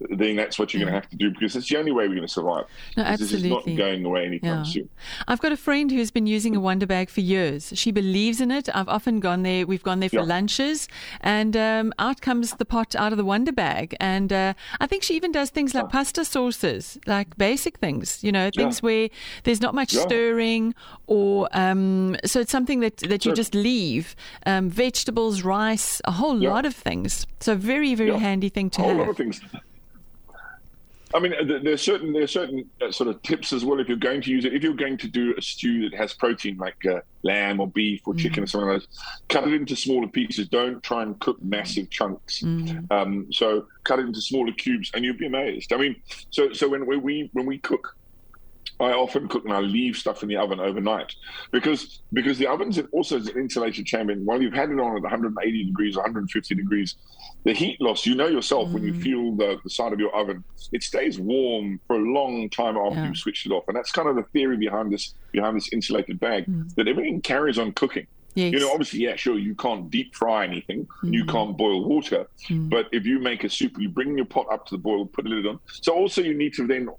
then 0.09 0.35
that's 0.35 0.57
what 0.57 0.73
you're 0.73 0.79
yeah. 0.81 0.85
going 0.85 0.93
to 0.93 1.01
have 1.01 1.09
to 1.09 1.15
do 1.15 1.31
because 1.31 1.55
it's 1.55 1.69
the 1.69 1.77
only 1.77 1.91
way 1.91 2.07
we're 2.07 2.15
going 2.15 2.27
to 2.27 2.33
survive. 2.33 2.65
No, 2.97 3.03
absolutely. 3.03 3.49
This 3.49 3.59
is 3.59 3.67
not 3.67 3.77
going 3.77 4.05
away 4.05 4.25
anytime 4.25 4.63
yeah. 4.63 4.63
soon. 4.63 4.89
I've 5.27 5.41
got 5.41 5.51
a 5.51 5.57
friend 5.57 5.91
who's 5.91 6.11
been 6.11 6.27
using 6.27 6.55
a 6.55 6.59
Wonder 6.59 6.87
Bag 6.87 7.09
for 7.09 7.21
years. 7.21 7.73
She 7.75 7.91
believes 7.91 8.41
in 8.41 8.51
it. 8.51 8.69
I've 8.75 8.89
often 8.89 9.19
gone 9.19 9.43
there. 9.43 9.65
We've 9.65 9.83
gone 9.83 9.99
there 9.99 10.09
for 10.09 10.17
yeah. 10.17 10.23
lunches, 10.23 10.87
and 11.21 11.55
um, 11.55 11.93
out 11.99 12.21
comes 12.21 12.53
the 12.53 12.65
pot 12.65 12.95
out 12.95 13.11
of 13.11 13.17
the 13.17 13.25
Wonder 13.25 13.51
Bag. 13.51 13.95
And 13.99 14.31
uh, 14.33 14.53
I 14.79 14.87
think 14.87 15.03
she 15.03 15.15
even 15.15 15.31
does 15.31 15.49
things 15.49 15.73
like 15.73 15.89
pasta 15.89 16.25
sauces, 16.25 16.99
like 17.05 17.37
basic 17.37 17.77
things. 17.77 18.23
You 18.23 18.31
know, 18.31 18.49
things 18.55 18.81
where 18.81 19.09
there's 19.43 19.61
not 19.61 19.75
much 19.75 19.91
stirring, 19.91 20.73
or 21.07 21.47
um, 21.51 22.15
so 22.25 22.39
it's 22.39 22.51
something 22.51 22.79
that 22.81 22.97
that 22.97 23.25
you 23.25 23.33
just 23.33 23.53
leave. 23.53 24.15
Um, 24.45 24.69
vegetables, 24.69 25.43
rice, 25.43 26.01
a 26.05 26.11
whole 26.11 26.35
lot 26.35 26.65
of 26.65 26.75
things. 26.75 27.27
So 27.39 27.55
very 27.55 27.95
very 27.95 28.17
handy 28.17 28.49
thing 28.49 28.69
to 28.71 28.81
a 28.81 28.83
whole 28.83 28.91
have. 28.91 28.99
lot 28.99 29.09
of 29.09 29.17
things. 29.17 29.41
I 31.13 31.19
mean, 31.19 31.33
there's 31.63 31.81
certain 31.81 32.13
there's 32.13 32.31
certain 32.31 32.69
uh, 32.81 32.91
sort 32.91 33.09
of 33.09 33.21
tips 33.21 33.53
as 33.53 33.65
well 33.65 33.79
if 33.79 33.87
you're 33.87 33.97
going 33.97 34.21
to 34.21 34.31
use 34.31 34.45
it. 34.45 34.53
If 34.53 34.63
you're 34.63 34.73
going 34.73 34.97
to 34.99 35.07
do 35.07 35.33
a 35.37 35.41
stew 35.41 35.89
that 35.89 35.97
has 35.97 36.13
protein 36.13 36.57
like 36.57 36.85
uh, 36.85 37.01
lamb 37.23 37.59
or 37.59 37.67
beef 37.67 38.01
or 38.05 38.13
chicken 38.13 38.41
mm. 38.41 38.43
or 38.43 38.47
something 38.47 38.69
like 38.69 38.81
that, 38.81 38.87
cut 39.29 39.47
it 39.47 39.53
into 39.53 39.75
smaller 39.75 40.07
pieces. 40.07 40.47
Don't 40.47 40.81
try 40.83 41.03
and 41.03 41.19
cook 41.19 41.41
massive 41.43 41.89
chunks. 41.89 42.41
Mm. 42.41 42.91
Um, 42.91 43.27
so 43.31 43.67
cut 43.83 43.99
it 43.99 44.05
into 44.05 44.21
smaller 44.21 44.51
cubes, 44.53 44.91
and 44.93 45.03
you'll 45.03 45.17
be 45.17 45.27
amazed. 45.27 45.73
I 45.73 45.77
mean, 45.77 45.95
so 46.29 46.53
so 46.53 46.69
when 46.69 46.85
we 46.85 47.29
when 47.33 47.45
we 47.45 47.57
cook, 47.57 47.95
I 48.81 48.93
often 48.93 49.27
cook 49.27 49.45
and 49.45 49.53
I 49.53 49.59
leave 49.59 49.95
stuff 49.95 50.23
in 50.23 50.29
the 50.29 50.37
oven 50.37 50.59
overnight 50.59 51.13
because 51.51 51.99
because 52.13 52.37
the 52.37 52.47
oven's 52.47 52.79
also 52.91 53.17
is 53.17 53.27
an 53.27 53.37
insulated 53.37 53.85
chamber. 53.85 54.13
And 54.13 54.25
while 54.25 54.41
you've 54.41 54.53
had 54.53 54.71
it 54.71 54.79
on 54.79 54.97
at 54.97 55.03
180 55.03 55.63
degrees, 55.65 55.95
150 55.95 56.55
degrees, 56.55 56.95
the 57.43 57.53
heat 57.53 57.79
loss, 57.79 58.05
you 58.05 58.15
know 58.15 58.27
yourself 58.27 58.69
mm. 58.69 58.73
when 58.73 58.83
you 58.83 58.93
mm. 58.93 59.03
feel 59.03 59.35
the, 59.35 59.59
the 59.63 59.69
side 59.69 59.93
of 59.93 59.99
your 59.99 60.15
oven, 60.15 60.43
it 60.71 60.83
stays 60.83 61.19
warm 61.19 61.79
for 61.87 61.95
a 61.95 61.99
long 61.99 62.49
time 62.49 62.75
after 62.77 62.99
yeah. 62.99 63.07
you've 63.07 63.17
switched 63.17 63.45
it 63.45 63.51
off. 63.51 63.63
And 63.67 63.77
that's 63.77 63.91
kind 63.91 64.09
of 64.09 64.15
the 64.15 64.23
theory 64.33 64.57
behind 64.57 64.91
this 64.91 65.13
behind 65.31 65.55
this 65.55 65.69
insulated 65.71 66.19
bag 66.19 66.45
mm. 66.47 66.73
that 66.75 66.87
everything 66.87 67.21
carries 67.21 67.59
on 67.59 67.73
cooking. 67.73 68.07
Yes. 68.33 68.53
You 68.53 68.59
know, 68.59 68.71
obviously, 68.71 68.99
yeah, 68.99 69.15
sure, 69.15 69.37
you 69.37 69.55
can't 69.55 69.89
deep 69.89 70.15
fry 70.15 70.45
anything, 70.45 70.87
mm. 71.03 71.13
you 71.13 71.25
can't 71.25 71.57
boil 71.57 71.83
water, 71.83 72.27
mm. 72.47 72.69
but 72.69 72.87
if 72.91 73.05
you 73.05 73.19
make 73.19 73.43
a 73.43 73.49
soup, 73.49 73.73
you 73.77 73.89
bring 73.89 74.15
your 74.15 74.25
pot 74.25 74.47
up 74.51 74.65
to 74.67 74.75
the 74.75 74.81
boil, 74.81 75.05
put 75.05 75.25
a 75.25 75.29
lid 75.29 75.45
on. 75.45 75.59
So 75.81 75.93
also, 75.93 76.21
you 76.21 76.33
need 76.33 76.53
to 76.53 76.65
then 76.65 76.89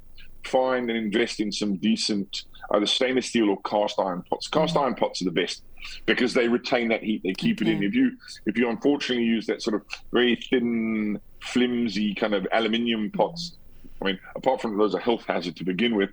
find 0.44 0.90
and 0.90 0.98
invest 0.98 1.40
in 1.40 1.52
some 1.52 1.76
decent 1.76 2.44
either 2.72 2.86
stainless 2.86 3.26
steel 3.26 3.50
or 3.50 3.60
cast 3.62 3.98
iron 3.98 4.22
pots. 4.28 4.48
Cast 4.48 4.74
mm. 4.74 4.82
iron 4.82 4.94
pots 4.94 5.20
are 5.22 5.26
the 5.26 5.30
best 5.30 5.62
because 6.06 6.32
they 6.32 6.48
retain 6.48 6.88
that 6.88 7.02
heat. 7.02 7.22
They 7.22 7.32
keep 7.32 7.60
Okay. 7.60 7.70
it 7.70 7.76
in. 7.76 7.82
If 7.82 7.94
you 7.94 8.12
if 8.46 8.56
you 8.56 8.68
unfortunately 8.68 9.24
use 9.24 9.46
that 9.46 9.62
sort 9.62 9.74
of 9.74 9.82
very 10.12 10.36
thin, 10.36 11.20
flimsy 11.40 12.14
kind 12.14 12.34
of 12.34 12.46
aluminium 12.52 13.10
pots. 13.10 13.56
I 14.00 14.06
mean, 14.06 14.18
apart 14.34 14.60
from 14.60 14.76
those 14.76 14.96
are 14.96 14.98
health 14.98 15.24
hazard 15.28 15.54
to 15.56 15.64
begin 15.64 15.94
with, 15.94 16.10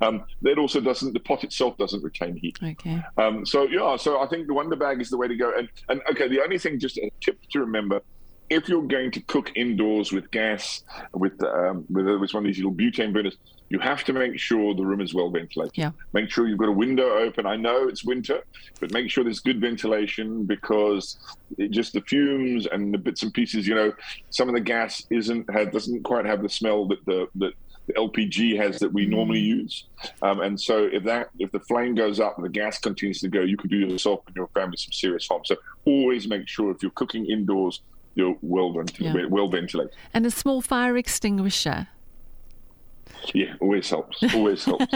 um, 0.00 0.22
that 0.42 0.58
also 0.58 0.80
doesn't 0.80 1.12
the 1.12 1.20
pot 1.20 1.42
itself 1.42 1.76
doesn't 1.76 2.02
retain 2.04 2.36
heat. 2.36 2.56
Okay. 2.62 3.02
Um, 3.18 3.44
so 3.44 3.64
yeah, 3.64 3.96
so 3.96 4.20
I 4.20 4.26
think 4.26 4.46
the 4.46 4.54
Wonder 4.54 4.76
Bag 4.76 5.00
is 5.00 5.10
the 5.10 5.16
way 5.16 5.26
to 5.26 5.36
go. 5.36 5.52
And 5.56 5.68
and 5.88 6.00
okay, 6.10 6.28
the 6.28 6.40
only 6.40 6.58
thing, 6.58 6.78
just 6.78 6.98
a 6.98 7.10
tip 7.20 7.38
to 7.50 7.60
remember, 7.60 8.00
if 8.52 8.68
you're 8.68 8.82
going 8.82 9.10
to 9.12 9.20
cook 9.20 9.50
indoors 9.56 10.12
with 10.12 10.30
gas, 10.30 10.84
with 11.12 11.42
um, 11.42 11.84
with, 11.90 12.06
with 12.06 12.34
one 12.34 12.44
of 12.44 12.46
these 12.46 12.58
little 12.58 12.72
butane 12.72 13.12
burners, 13.12 13.36
you 13.70 13.78
have 13.78 14.04
to 14.04 14.12
make 14.12 14.38
sure 14.38 14.74
the 14.74 14.84
room 14.84 15.00
is 15.00 15.14
well 15.14 15.30
ventilated. 15.30 15.72
Yeah. 15.76 15.92
Make 16.12 16.30
sure 16.30 16.46
you've 16.46 16.58
got 16.58 16.68
a 16.68 16.72
window 16.72 17.08
open. 17.16 17.46
I 17.46 17.56
know 17.56 17.88
it's 17.88 18.04
winter, 18.04 18.42
but 18.80 18.92
make 18.92 19.10
sure 19.10 19.24
there's 19.24 19.40
good 19.40 19.60
ventilation 19.60 20.44
because 20.44 21.16
it 21.56 21.70
just 21.70 21.94
the 21.94 22.02
fumes 22.02 22.66
and 22.66 22.92
the 22.92 22.98
bits 22.98 23.22
and 23.22 23.32
pieces. 23.32 23.66
You 23.66 23.74
know, 23.74 23.92
some 24.28 24.48
of 24.48 24.54
the 24.54 24.60
gas 24.60 25.06
isn't 25.10 25.50
had, 25.50 25.72
doesn't 25.72 26.02
quite 26.02 26.26
have 26.26 26.42
the 26.42 26.50
smell 26.50 26.86
that 26.88 27.04
the 27.06 27.28
that 27.36 27.54
the 27.86 27.94
LPG 27.94 28.56
has 28.58 28.78
that 28.78 28.92
we 28.92 29.06
normally 29.06 29.40
use. 29.40 29.86
Um, 30.20 30.40
and 30.40 30.60
so 30.60 30.88
if 30.92 31.02
that 31.04 31.30
if 31.38 31.50
the 31.50 31.60
flame 31.60 31.94
goes 31.94 32.20
up 32.20 32.36
and 32.36 32.44
the 32.44 32.50
gas 32.50 32.78
continues 32.78 33.20
to 33.20 33.28
go, 33.28 33.40
you 33.40 33.56
could 33.56 33.70
do 33.70 33.78
yourself 33.78 34.20
and 34.26 34.36
your 34.36 34.48
family 34.48 34.76
some 34.76 34.92
serious 34.92 35.26
harm. 35.26 35.42
So 35.44 35.56
always 35.84 36.28
make 36.28 36.46
sure 36.46 36.70
if 36.70 36.82
you're 36.82 36.92
cooking 36.92 37.26
indoors, 37.26 37.80
you're 38.14 38.36
well 38.42 38.72
ventilated. 38.72 39.20
Yeah. 39.20 39.26
Well 39.28 39.48
ventilated. 39.48 39.94
And 40.14 40.26
a 40.26 40.30
small 40.30 40.60
fire 40.60 40.96
extinguisher. 40.96 41.88
Yeah, 43.34 43.54
always 43.60 43.88
helps. 43.88 44.22
Always 44.34 44.64
helps. 44.66 44.86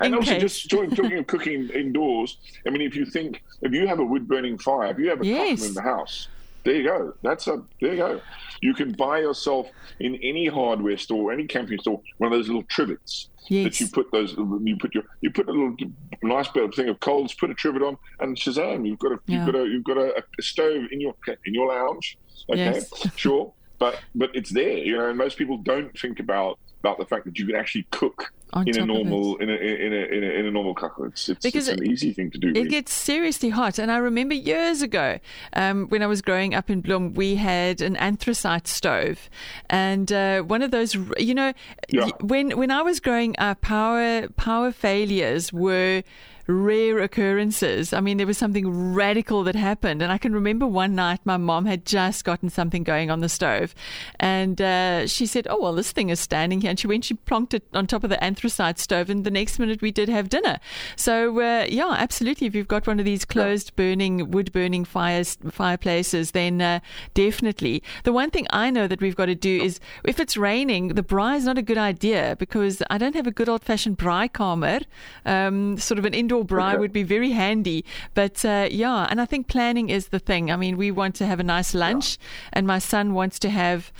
And 0.00 0.14
also, 0.14 0.32
case. 0.32 0.40
just 0.42 0.70
talking, 0.70 0.90
talking 0.90 1.18
of 1.18 1.26
cooking 1.26 1.68
indoors. 1.70 2.38
I 2.66 2.70
mean, 2.70 2.82
if 2.82 2.96
you 2.96 3.04
think 3.04 3.42
if 3.62 3.72
you 3.72 3.86
have 3.86 3.98
a 3.98 4.04
wood 4.04 4.26
burning 4.26 4.58
fire, 4.58 4.86
if 4.90 4.98
you 4.98 5.08
have 5.10 5.20
a 5.20 5.26
Yes. 5.26 5.66
in 5.66 5.74
the 5.74 5.82
house, 5.82 6.28
there 6.64 6.74
you 6.76 6.84
go. 6.84 7.14
That's 7.22 7.46
a 7.46 7.62
there 7.80 7.90
you 7.92 7.96
go. 7.98 8.20
You 8.62 8.72
can 8.74 8.92
buy 8.92 9.18
yourself 9.20 9.68
in 10.00 10.14
any 10.16 10.46
hardware 10.46 10.96
store, 10.96 11.32
any 11.32 11.46
camping 11.46 11.78
store, 11.78 12.00
one 12.18 12.32
of 12.32 12.38
those 12.38 12.46
little 12.48 12.62
trivets 12.64 13.28
Yes. 13.48 13.64
that 13.64 13.80
you 13.80 13.88
put 13.92 14.10
those. 14.12 14.32
You 14.32 14.76
put 14.80 14.94
your 14.94 15.04
you 15.20 15.30
put 15.30 15.48
a 15.48 15.52
little 15.52 15.76
nice 16.22 16.48
bit 16.48 16.64
of 16.64 16.74
thing 16.74 16.88
of 16.88 17.00
coals, 17.00 17.34
put 17.34 17.50
a 17.50 17.54
trivet 17.54 17.82
on, 17.82 17.98
and 18.20 18.34
shazam! 18.34 18.86
You've 18.86 18.98
got 19.00 19.12
a 19.12 19.18
Yeah. 19.26 19.44
you've 19.44 19.52
got 19.52 19.60
a 19.60 19.64
you've 19.68 19.84
got 19.84 19.98
a, 19.98 20.16
a 20.38 20.42
stove 20.42 20.84
in 20.90 21.00
your 21.02 21.14
in 21.44 21.52
your 21.52 21.68
lounge. 21.68 22.16
Okay, 22.50 22.58
Yes. 22.64 22.90
sure, 23.16 23.52
but 23.78 24.00
but 24.14 24.30
it's 24.34 24.50
there. 24.50 24.78
You 24.78 24.96
know, 24.98 25.08
and 25.08 25.18
most 25.18 25.36
people 25.38 25.58
don't 25.58 25.96
think 25.98 26.20
about 26.20 26.58
about 26.80 26.98
the 26.98 27.06
fact 27.06 27.24
that 27.24 27.38
you 27.38 27.46
can 27.46 27.56
actually 27.56 27.86
cook 27.92 28.30
On 28.52 28.68
in 28.68 28.76
a 28.76 28.80
top 28.80 28.82
of 28.82 28.90
it. 28.90 29.04
normal 29.08 29.36
in 29.38 29.48
a 29.48 29.54
in 29.54 29.92
a 29.94 29.96
in 30.16 30.22
a, 30.22 30.26
in 30.40 30.46
a 30.46 30.50
normal 30.50 30.74
cooker. 30.74 31.06
It's 31.06 31.30
it's, 31.30 31.42
Because 31.42 31.66
it's 31.68 31.80
an 31.80 31.86
easy 31.90 32.12
thing 32.12 32.30
to 32.32 32.36
do. 32.38 32.48
It 32.48 32.54
really. 32.56 32.68
gets 32.68 32.92
seriously 32.92 33.48
hot. 33.48 33.78
And 33.78 33.90
I 33.90 33.96
remember 33.96 34.34
years 34.34 34.82
ago, 34.82 35.18
um, 35.54 35.88
when 35.88 36.02
I 36.02 36.06
was 36.06 36.20
growing 36.20 36.54
up 36.54 36.68
in 36.68 36.82
Bloom, 36.82 37.14
we 37.14 37.36
had 37.36 37.80
an 37.80 37.96
anthracite 37.96 38.68
stove. 38.68 39.30
And 39.70 40.12
uh, 40.12 40.42
one 40.42 40.60
of 40.60 40.72
those, 40.72 40.94
you 41.18 41.34
know, 41.34 41.54
Yeah. 41.88 42.10
when, 42.20 42.50
when 42.58 42.70
I 42.70 42.82
was 42.82 43.00
growing 43.00 43.34
up, 43.38 43.62
power, 43.62 44.28
power 44.36 44.70
failures 44.72 45.50
were 45.54 46.02
rare 46.46 46.98
occurrences. 46.98 47.92
I 47.92 48.00
mean, 48.00 48.16
there 48.16 48.26
was 48.26 48.38
something 48.38 48.94
radical 48.94 49.42
that 49.44 49.54
happened. 49.54 50.02
And 50.02 50.12
I 50.12 50.18
can 50.18 50.32
remember 50.32 50.66
one 50.66 50.94
night 50.94 51.20
my 51.24 51.36
mom 51.36 51.66
had 51.66 51.84
just 51.84 52.24
gotten 52.24 52.50
something 52.50 52.82
going 52.82 53.10
on 53.10 53.20
the 53.20 53.28
stove. 53.28 53.74
And 54.20 54.60
uh, 54.60 55.06
she 55.06 55.26
said, 55.26 55.46
Oh, 55.48 55.60
well, 55.60 55.74
this 55.74 55.92
thing 55.92 56.10
is 56.10 56.20
standing 56.20 56.60
here. 56.60 56.70
And 56.70 56.78
she 56.78 56.86
went, 56.86 57.04
she 57.04 57.14
plonked 57.14 57.54
it 57.54 57.64
on 57.72 57.86
top 57.86 58.04
of 58.04 58.10
the 58.10 58.22
anthracite 58.22 58.78
stove. 58.78 59.08
And 59.08 59.24
the 59.24 59.30
next 59.30 59.58
minute 59.58 59.80
we 59.80 59.90
did 59.90 60.08
have 60.08 60.28
dinner. 60.28 60.58
So, 60.96 61.40
uh, 61.40 61.66
yeah, 61.68 61.94
absolutely. 61.96 62.46
If 62.46 62.54
you've 62.54 62.68
got 62.68 62.86
one 62.86 62.98
of 62.98 63.04
these 63.04 63.24
closed 63.24 63.74
burning, 63.76 64.30
wood 64.30 64.52
burning 64.52 64.84
fires, 64.84 65.38
fireplaces, 65.50 66.32
then 66.32 66.60
uh, 66.60 66.80
definitely. 67.14 67.82
The 68.04 68.12
one 68.12 68.30
thing 68.30 68.46
I 68.50 68.70
know 68.70 68.86
that 68.86 69.00
we've 69.00 69.16
got 69.16 69.26
to 69.26 69.34
do 69.34 69.62
is 69.62 69.80
if 70.04 70.20
it's 70.20 70.36
raining, 70.36 70.88
the 70.88 71.02
braai 71.02 71.36
is 71.36 71.44
not 71.44 71.58
a 71.58 71.62
good 71.62 71.78
idea 71.78 72.36
because 72.38 72.82
I 72.90 72.98
don't 72.98 73.14
have 73.14 73.26
a 73.26 73.30
good 73.30 73.48
old 73.48 73.62
fashioned 73.62 73.98
braai 73.98 74.30
kamer. 74.30 74.84
Um, 75.24 75.78
sort 75.78 75.98
of 75.98 76.04
an 76.04 76.14
indoor 76.14 76.33
braai 76.42 76.70
Okay. 76.74 76.78
would 76.78 76.92
be 76.92 77.02
very 77.02 77.30
handy. 77.30 77.84
But 78.14 78.44
uh, 78.44 78.68
yeah, 78.70 79.06
and 79.10 79.20
I 79.20 79.26
think 79.26 79.46
planning 79.46 79.90
is 79.90 80.08
the 80.08 80.18
thing. 80.18 80.50
I 80.50 80.56
mean, 80.56 80.76
we 80.76 80.90
want 80.90 81.14
to 81.16 81.26
have 81.26 81.38
a 81.38 81.44
nice 81.44 81.74
lunch, 81.74 82.18
and 82.52 82.66
my 82.66 82.78
son 82.78 83.14
wants 83.14 83.38
to 83.40 83.50
have 83.50 83.92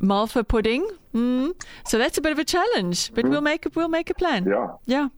malva 0.00 0.44
pudding. 0.44 0.88
Mm. 1.14 1.60
So 1.86 1.98
that's 1.98 2.18
a 2.18 2.20
bit 2.20 2.32
of 2.32 2.38
a 2.38 2.44
challenge, 2.44 3.12
but 3.14 3.26
we'll 3.26 3.40
make 3.40 3.66
we'll 3.74 3.88
make 3.88 4.10
a 4.10 4.14
plan. 4.14 4.44
Yeah. 4.44 4.68
Yeah. 4.86 5.08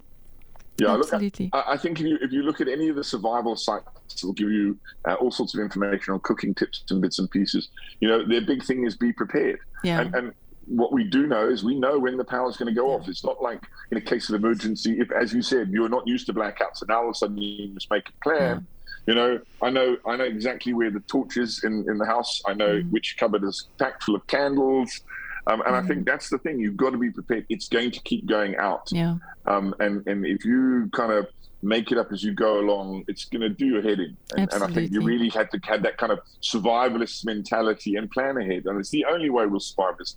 Yeah, 0.81 0.95
Absolutely. 0.95 1.51
Look, 1.53 1.67
I, 1.67 1.73
I 1.73 1.77
think 1.77 1.99
if 1.99 2.07
you 2.07 2.19
if 2.23 2.31
you 2.31 2.43
look 2.43 2.61
at 2.61 2.69
any 2.69 2.89
of 2.89 2.95
the 2.95 3.03
survival 3.03 3.57
sites, 3.57 3.89
it'll 4.15 4.33
give 4.33 4.51
you 4.51 4.79
uh, 5.09 5.15
all 5.15 5.33
sorts 5.33 5.53
of 5.55 5.61
information 5.61 6.15
on 6.15 6.21
cooking 6.21 6.55
tips 6.55 6.85
and 6.91 7.03
bits 7.03 7.19
and 7.19 7.29
pieces. 7.31 7.69
You 8.01 8.09
know, 8.09 8.25
their 8.25 8.43
big 8.43 8.65
thing 8.65 8.87
is 8.87 8.97
be 8.97 9.13
prepared. 9.13 9.59
Yeah. 9.83 10.01
And, 10.01 10.15
and 10.15 10.33
what 10.69 10.93
we 10.93 11.05
do 11.05 11.27
know 11.27 11.49
is 11.49 11.65
we 11.65 11.79
know 11.79 11.99
when 11.99 12.17
the 12.17 12.25
power 12.25 12.49
is 12.49 12.57
going 12.57 12.73
to 12.73 12.79
go 12.79 12.91
off. 12.93 13.09
It's 13.09 13.25
not 13.25 13.43
like 13.43 13.63
in 13.91 13.99
a 13.99 14.01
case 14.01 14.29
of 14.29 14.35
emergency, 14.35 15.01
if, 15.01 15.11
as 15.13 15.33
you 15.33 15.43
said, 15.43 15.71
you're 15.71 15.89
not 15.89 16.07
used 16.07 16.27
to 16.27 16.35
blackouts, 16.35 16.81
and 16.81 16.89
now 16.89 16.99
all 17.03 17.09
of 17.09 17.11
a 17.11 17.15
sudden 17.15 17.39
you 17.39 17.69
must 17.69 17.91
make 17.91 18.09
a 18.09 18.25
plan. 18.25 18.67
You 19.07 19.15
know, 19.15 19.41
I 19.63 19.71
know, 19.71 19.97
I 20.07 20.17
know 20.17 20.25
exactly 20.25 20.75
where 20.75 20.91
the 20.91 21.01
torch 21.01 21.39
is 21.39 21.65
in, 21.65 21.87
in 21.89 21.97
the 21.97 22.05
house. 22.05 22.43
I 22.47 22.53
know 22.53 22.83
Mm. 22.83 22.91
which 22.91 23.17
cupboard 23.19 23.43
is 23.45 23.67
packed 23.79 24.05
full 24.05 24.15
of 24.17 24.27
candles, 24.27 25.01
um, 25.47 25.63
and 25.67 25.75
I 25.75 25.83
think 25.83 26.05
that's 26.05 26.29
the 26.29 26.37
thing. 26.39 26.59
You've 26.59 26.77
got 26.77 26.91
to 26.91 26.99
be 26.99 27.11
prepared. 27.11 27.47
It's 27.49 27.69
going 27.69 27.91
to 27.93 28.01
keep 28.01 28.27
going 28.27 28.57
out. 28.57 28.91
Yeah. 28.93 29.17
Um, 29.47 29.75
and, 29.81 30.07
and 30.07 30.27
if 30.27 30.45
you 30.45 30.91
kind 30.93 31.13
of 31.13 31.27
make 31.63 31.91
it 31.91 31.99
up 31.99 32.13
as 32.13 32.23
you 32.23 32.33
go 32.35 32.61
along, 32.61 33.05
it's 33.09 33.25
going 33.25 33.41
to 33.41 33.49
do 33.49 33.67
your 33.67 33.83
head 33.83 33.99
in. 33.99 34.17
And, 34.37 34.53
and 34.53 34.63
I 34.63 34.69
think 34.69 34.93
you 34.93 35.01
really 35.01 35.29
had 35.31 35.51
to 35.53 35.59
have 35.65 35.83
that 35.83 35.97
kind 35.97 36.13
of 36.13 36.21
survivalist 36.43 37.25
mentality 37.25 37.97
and 37.97 38.09
plan 38.11 38.37
ahead. 38.37 38.67
And 38.67 38.79
it's 38.79 38.91
the 38.91 39.07
only 39.07 39.31
way 39.31 39.47
we'll 39.47 39.59
survive 39.59 39.97
this 39.99 40.17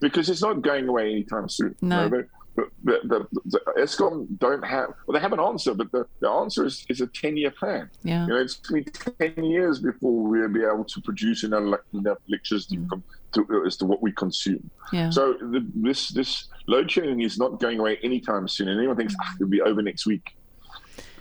because 0.00 0.28
it's 0.28 0.42
not 0.42 0.62
going 0.62 0.88
away 0.88 1.10
anytime 1.10 1.48
soon. 1.48 1.74
No. 1.80 2.04
You 2.04 2.10
know, 2.10 2.24
the, 2.56 2.64
the, 2.84 3.00
the, 3.04 3.26
the, 3.32 3.40
the 3.44 3.60
Eskom 3.78 4.26
don't 4.38 4.64
have, 4.64 4.88
well, 5.06 5.14
they 5.14 5.20
have 5.20 5.32
an 5.32 5.40
answer, 5.40 5.72
but 5.72 5.90
the, 5.92 6.04
the 6.20 6.28
answer 6.28 6.66
is, 6.66 6.84
is 6.88 7.00
a 7.00 7.06
10 7.06 7.36
year 7.36 7.50
plan. 7.52 7.88
Yeah. 8.02 8.22
You 8.26 8.28
know, 8.30 8.36
it's 8.40 8.54
going 8.56 8.84
to 8.84 9.10
be 9.12 9.28
10 9.30 9.44
years 9.44 9.78
before 9.78 10.12
we'll 10.12 10.48
be 10.48 10.64
able 10.64 10.84
to 10.84 11.00
produce 11.02 11.44
enough, 11.44 11.80
enough 11.94 12.18
electricity 12.28 12.78
from, 12.88 13.02
to, 13.32 13.64
as 13.66 13.76
to 13.76 13.86
what 13.86 14.02
we 14.02 14.10
consume. 14.12 14.68
Yeah. 14.92 15.10
So 15.10 15.34
the, 15.34 15.64
this 15.76 16.08
this 16.08 16.48
load 16.66 16.90
shedding 16.90 17.20
is 17.22 17.38
not 17.38 17.60
going 17.60 17.78
away 17.78 17.98
anytime 18.02 18.48
soon. 18.48 18.68
And 18.68 18.78
anyone 18.78 18.96
thinks 18.96 19.14
ah, 19.22 19.32
it'll 19.36 19.48
be 19.48 19.60
over 19.62 19.80
next 19.80 20.04
week. 20.06 20.36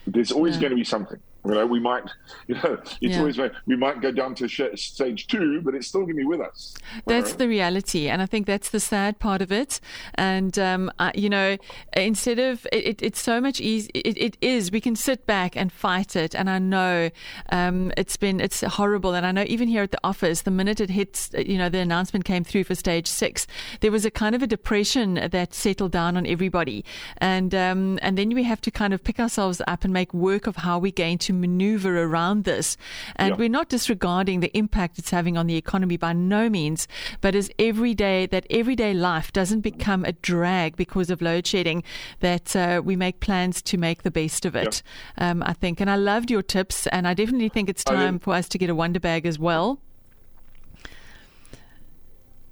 There's 0.08 0.32
always 0.32 0.56
Yeah. 0.56 0.62
going 0.62 0.72
to 0.72 0.76
be 0.78 0.84
something. 0.84 1.20
You 1.50 1.56
know, 1.56 1.66
we 1.66 1.80
might, 1.80 2.04
you 2.48 2.56
know, 2.56 2.78
it's 2.84 2.98
Yeah. 3.02 3.20
always 3.20 3.40
we 3.66 3.76
might 3.76 4.02
go 4.02 4.12
down 4.12 4.36
to 4.36 4.48
sh- 4.48 4.62
stage 4.76 5.28
two, 5.28 5.62
but 5.62 5.76
it's 5.76 5.88
still 5.88 6.02
going 6.02 6.16
to 6.16 6.22
be 6.22 6.26
with 6.26 6.42
us. 6.42 6.76
That's 7.06 7.34
the 7.34 7.48
reality, 7.48 8.08
and 8.08 8.22
I 8.22 8.26
think 8.26 8.46
that's 8.46 8.70
the 8.70 8.80
sad 8.80 9.20
part 9.20 9.42
of 9.42 9.52
it. 9.52 9.80
And 10.16 10.58
um, 10.60 10.92
I, 11.00 11.12
you 11.16 11.30
know, 11.30 11.58
instead 11.96 12.40
of 12.40 12.66
it, 12.72 12.86
it, 12.86 13.02
it's 13.02 13.22
so 13.22 13.40
much 13.42 13.60
easy. 13.62 13.90
It, 13.94 14.18
it 14.18 14.38
is. 14.42 14.72
We 14.72 14.82
can 14.82 14.96
sit 14.96 15.26
back 15.26 15.56
and 15.56 15.72
fight 15.72 16.16
it. 16.16 16.36
And 16.36 16.50
I 16.50 16.60
know 16.60 17.10
um, 17.52 17.92
it's 17.98 18.18
been 18.18 18.40
it's 18.40 18.62
horrible. 18.62 19.14
And 19.14 19.26
I 19.26 19.32
know 19.32 19.44
even 19.48 19.68
here 19.68 19.84
at 19.84 19.92
the 19.92 20.00
office, 20.04 20.42
the 20.42 20.52
minute 20.52 20.80
it 20.80 20.90
hits, 20.90 21.30
you 21.38 21.58
know, 21.58 21.70
the 21.70 21.80
announcement 21.80 22.26
came 22.26 22.44
through 22.44 22.64
for 22.66 22.76
stage 22.76 23.08
six, 23.08 23.48
there 23.82 23.92
was 23.92 24.06
a 24.06 24.12
kind 24.12 24.36
of 24.36 24.44
a 24.44 24.48
depression 24.48 25.30
that 25.32 25.54
settled 25.54 25.92
down 25.92 26.18
on 26.18 26.26
everybody. 26.26 26.84
And 27.18 27.54
um, 27.56 28.00
and 28.02 28.18
then 28.18 28.30
we 28.30 28.44
have 28.44 28.62
to 28.62 28.72
kind 28.72 28.94
of 28.94 29.04
pick 29.04 29.20
ourselves 29.20 29.62
up 29.68 29.84
and 29.84 29.94
make 29.94 30.14
work 30.14 30.48
of 30.48 30.58
how 30.58 30.80
we're 30.80 30.92
going 30.92 31.18
to 31.20 31.34
maneuver 31.40 32.04
around 32.04 32.44
this. 32.44 32.78
And 33.16 33.32
Yeah. 33.32 33.36
we're 33.38 33.50
not 33.50 33.70
disregarding 33.70 34.40
the 34.40 34.56
impact 34.58 35.00
it's 35.00 35.12
having 35.12 35.38
on 35.38 35.48
the 35.48 35.56
economy 35.56 35.98
by 35.98 36.14
no 36.14 36.50
means, 36.50 36.88
but 37.22 37.36
as 37.36 37.50
everyday 37.60 38.26
that 38.28 38.46
everyday 38.50 38.94
life 38.94 39.32
doesn't 39.34 39.62
become 39.62 40.06
a 40.06 40.12
drag 40.12 40.76
because 40.76 41.10
of 41.10 41.22
load 41.22 41.48
shedding, 41.48 41.84
that 42.20 42.56
uh, 42.56 42.82
we 42.84 42.96
make 42.96 43.20
plans 43.20 43.62
to 43.64 43.78
make 43.78 44.04
the 44.04 44.12
best 44.12 44.46
of 44.46 44.56
it. 44.56 44.82
Um, 45.18 45.42
I 45.44 45.54
think, 45.54 45.80
and 45.80 45.90
I 45.90 45.96
loved 45.96 46.30
your 46.32 46.42
tips, 46.42 46.88
and 46.88 47.08
I 47.08 47.14
definitely 47.14 47.50
think 47.50 47.70
it's 47.70 47.84
I 47.88 47.92
did. 47.92 47.98
time 47.98 48.20
for 48.20 48.34
us 48.34 48.48
to 48.50 48.58
get 48.58 48.70
a 48.70 48.76
wonder 48.76 49.00
bag 49.00 49.26
as 49.26 49.40
well. 49.40 49.80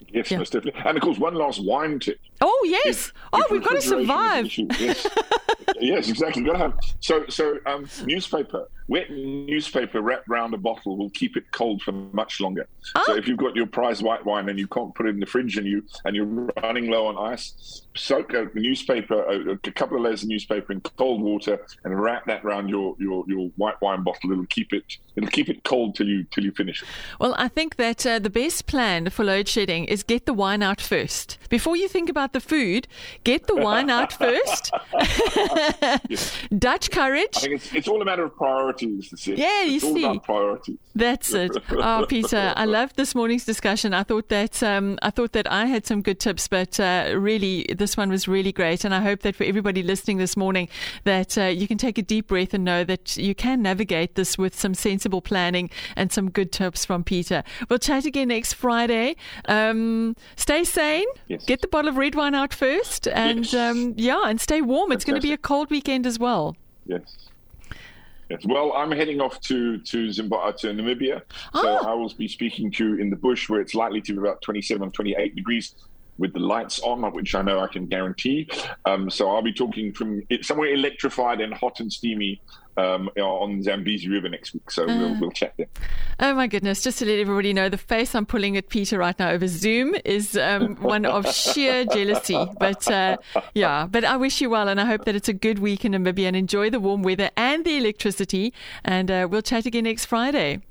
Yes, 0.10 0.32
Yeah. 0.32 0.38
most 0.38 0.54
definitely. 0.54 0.82
And 0.86 0.98
of 0.98 1.04
course, 1.04 1.18
one 1.20 1.36
last 1.36 1.62
wine 1.64 2.00
tip. 2.00 2.20
Oh 2.40 2.66
yes! 2.66 2.86
If- 3.08 3.14
oh, 3.34 3.42
if 3.42 3.52
we've 3.52 3.62
got 3.64 3.82
to 3.82 3.96
refrigeration 3.98 4.72
is 4.72 4.72
an 4.72 4.72
survive. 4.72 4.80
Yes, 4.80 5.08
yes, 5.82 6.10
exactly. 6.10 6.44
Got 6.44 6.54
to 6.54 6.58
have 6.60 6.74
so 7.02 7.26
so. 7.28 7.58
Um, 7.66 7.90
newspaper, 8.06 8.68
wet 8.88 9.10
newspaper 9.12 10.02
wrapped 10.02 10.28
round 10.30 10.54
a 10.54 10.58
bottle 10.58 10.98
will 10.98 11.10
keep 11.12 11.36
it 11.38 11.52
cold 11.52 11.82
for 11.82 11.92
much 11.92 12.40
longer. 12.40 12.68
Ah. 12.96 13.04
So 13.06 13.16
if 13.16 13.28
you've 13.28 13.38
got 13.38 13.56
your 13.56 13.68
prize 13.68 14.02
white 14.02 14.26
wine 14.26 14.50
and 14.50 14.58
you 14.58 14.68
can't 14.68 14.94
put 14.96 15.08
it 15.08 15.10
in 15.10 15.20
the 15.20 15.26
fridge 15.26 15.58
and 15.58 15.68
you 15.68 15.84
and 16.06 16.16
you're 16.16 16.26
running 16.26 16.90
low 16.90 17.08
on 17.08 17.18
ice, 17.18 17.84
soak 17.96 18.34
a 18.34 18.50
newspaper, 18.54 19.24
a, 19.24 19.52
a 19.52 19.72
couple 19.72 19.98
of 19.98 20.04
layers 20.04 20.24
of 20.24 20.30
newspaper 20.30 20.72
in 20.72 20.82
cold 20.82 21.22
water 21.22 21.60
and 21.84 22.00
wrap 22.02 22.26
that 22.28 22.44
round 22.44 22.70
your 22.70 22.96
your 23.00 23.26
your 23.28 23.50
white 23.58 23.80
wine 23.82 24.04
bottle. 24.04 24.32
It'll 24.32 24.46
keep 24.46 24.72
it 24.74 24.84
it'll 25.16 25.30
keep 25.30 25.50
it 25.50 25.64
cold 25.64 25.96
till 25.96 26.08
you 26.08 26.24
till 26.32 26.44
you 26.44 26.52
finish 26.52 26.82
it. 26.82 26.88
Well, 27.20 27.36
I 27.38 27.48
think 27.48 27.76
that 27.76 28.06
uh, 28.06 28.20
the 28.20 28.30
best 28.30 28.68
plan 28.68 29.10
for 29.10 29.24
load 29.24 29.48
shedding 29.48 29.86
is 29.86 30.04
get 30.04 30.26
the 30.26 30.34
wine 30.34 30.64
out 30.64 30.80
first. 30.80 31.38
Before 31.50 31.76
you 31.76 31.88
think 31.88 32.10
about 32.10 32.34
the 32.34 32.40
food, 32.40 32.88
get 33.24 33.48
the 33.48 33.56
wine 33.56 33.90
out 33.90 34.14
first. 34.24 34.72
Dutch 36.58 36.90
I 36.92 36.96
courage. 36.96 37.36
think 37.36 37.54
it's, 37.56 37.74
it's 37.74 37.88
all 37.88 38.02
a 38.02 38.06
matter 38.06 38.24
of 38.26 38.36
priority. 38.36 38.77
Priorities. 38.78 39.28
Yeah, 39.28 39.64
you 39.64 39.76
it's 39.76 39.84
all 39.84 39.94
see. 39.94 40.04
about 40.04 40.24
priorities. 40.24 40.78
That's 40.96 41.34
it. 41.34 41.52
Oh, 41.72 42.06
Peter, 42.08 42.54
I 42.56 42.66
loved 42.78 42.96
this 42.96 43.14
morning's 43.14 43.46
discussion. 43.46 43.94
I 43.94 44.04
thought 44.04 44.30
that 44.30 44.62
um, 44.64 44.98
I 45.02 45.10
thought 45.12 45.34
that 45.34 45.50
I 45.52 45.66
had 45.66 45.86
some 45.86 46.02
good 46.02 46.20
tips, 46.20 46.48
but 46.48 46.80
uh, 46.80 47.14
really, 47.16 47.66
this 47.78 47.96
one 47.98 48.10
was 48.10 48.28
really 48.28 48.52
great. 48.52 48.84
And 48.84 48.94
I 48.94 49.02
hope 49.02 49.22
that 49.22 49.36
for 49.36 49.44
everybody 49.44 49.84
listening 49.84 50.18
this 50.18 50.36
morning, 50.36 50.68
that 51.04 51.38
uh, 51.38 51.44
you 51.44 51.68
can 51.68 51.78
take 51.78 51.98
a 51.98 52.02
deep 52.02 52.28
breath 52.28 52.54
and 52.54 52.64
know 52.64 52.84
that 52.84 53.16
you 53.18 53.36
can 53.36 53.62
navigate 53.62 54.16
this 54.16 54.38
with 54.38 54.58
some 54.60 54.74
sensible 54.74 55.22
planning 55.22 55.70
and 55.96 56.12
some 56.12 56.30
good 56.32 56.52
tips 56.52 56.86
from 56.86 57.04
Peter. 57.04 57.44
We'll 57.70 57.80
chat 57.80 58.06
again 58.06 58.30
next 58.30 58.54
Friday. 58.54 59.16
Um, 59.46 60.16
stay 60.36 60.64
sane. 60.64 61.06
Yes. 61.28 61.46
Get 61.46 61.62
the 61.62 61.68
bottle 61.68 61.90
of 61.90 61.98
red 61.98 62.16
wine 62.16 62.36
out 62.36 62.54
first, 62.54 63.08
and 63.08 63.52
Yes. 63.52 63.54
um, 63.54 63.94
yeah, 63.98 64.24
and 64.26 64.42
stay 64.42 64.62
warm. 64.62 64.92
It's 64.92 65.06
going 65.06 65.20
to 65.20 65.26
be 65.26 65.34
a 65.34 65.38
cold 65.38 65.70
weekend 65.70 66.06
as 66.08 66.18
well. 66.18 66.56
Yes. 66.86 67.30
Yes. 68.30 68.42
Well, 68.46 68.74
I'm 68.74 68.92
heading 68.92 69.22
off 69.22 69.40
to 69.42 69.78
to 69.80 70.12
Zimbabwe, 70.12 70.52
to 70.60 70.68
Namibia. 70.68 71.22
So 71.54 71.80
Ah. 71.82 71.92
I 71.92 71.94
will 71.94 72.12
be 72.18 72.28
speaking 72.28 72.72
to 72.72 72.90
you 72.90 73.02
in 73.02 73.10
the 73.10 73.16
bush 73.16 73.48
where 73.50 73.62
it's 73.62 73.74
likely 73.74 74.02
to 74.02 74.14
be 74.14 74.20
about 74.20 74.42
27, 74.42 74.92
28 74.92 75.36
degrees 75.36 75.76
with 76.18 76.34
the 76.34 76.40
lights 76.40 76.80
on, 76.80 77.02
which 77.14 77.36
I 77.36 77.42
know 77.42 77.60
I 77.60 77.68
can 77.68 77.86
guarantee. 77.86 78.50
Um, 78.86 79.10
so 79.10 79.30
I'll 79.30 79.44
be 79.44 79.54
talking 79.54 79.94
from 79.94 80.24
somewhere 80.42 80.74
electrified 80.74 81.42
and 81.42 81.54
hot 81.54 81.80
and 81.80 81.94
steamy 81.94 82.42
um, 82.78 83.10
on 83.20 83.62
Zambezi 83.64 84.08
River 84.10 84.30
next 84.30 84.54
week. 84.54 84.70
So 84.72 84.84
Ah. 84.84 84.98
we'll, 84.98 85.20
we'll 85.20 85.32
chat 85.32 85.54
there. 85.58 85.68
Oh 86.20 86.34
my 86.34 86.48
goodness! 86.48 86.82
Just 86.84 87.00
to 87.00 87.06
let 87.06 87.20
everybody 87.20 87.54
know, 87.54 87.70
the 87.70 87.78
face 87.78 88.16
I'm 88.16 88.26
pulling 88.26 88.56
at 88.58 88.70
Peter 88.70 88.98
right 88.98 89.18
now 89.20 89.30
over 89.32 89.48
Zoom 89.48 89.96
is 90.06 90.38
um, 90.38 90.76
one 90.82 91.06
of 91.06 91.28
sheer 91.34 91.86
jealousy. 91.86 92.44
But 92.60 92.90
uh, 92.90 93.18
yeah, 93.54 93.88
but 93.90 94.04
I 94.04 94.18
wish 94.18 94.42
you 94.42 94.50
well, 94.50 94.68
and 94.68 94.80
I 94.80 94.86
hope 94.86 95.06
that 95.06 95.16
it's 95.16 95.30
a 95.30 95.34
good 95.34 95.60
week 95.60 95.86
in 95.86 95.92
Namibia 95.94 96.28
and 96.28 96.36
enjoy 96.36 96.70
the 96.70 96.80
warm 96.80 97.04
weather 97.04 97.30
and 97.36 97.66
the 97.66 97.78
electricity. 97.78 98.54
And 98.84 99.10
uh, 99.12 99.28
we'll 99.30 99.42
chat 99.42 99.66
again 99.66 99.84
next 99.86 100.06
Friday. 100.06 100.62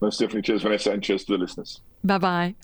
Most 0.00 0.18
definitely. 0.18 0.42
Cheers, 0.42 0.62
Vanessa, 0.62 0.92
and 0.92 1.02
cheers 1.02 1.24
to 1.24 1.32
the 1.32 1.38
listeners. 1.38 1.80
Bye 2.02 2.18
bye. 2.18 2.54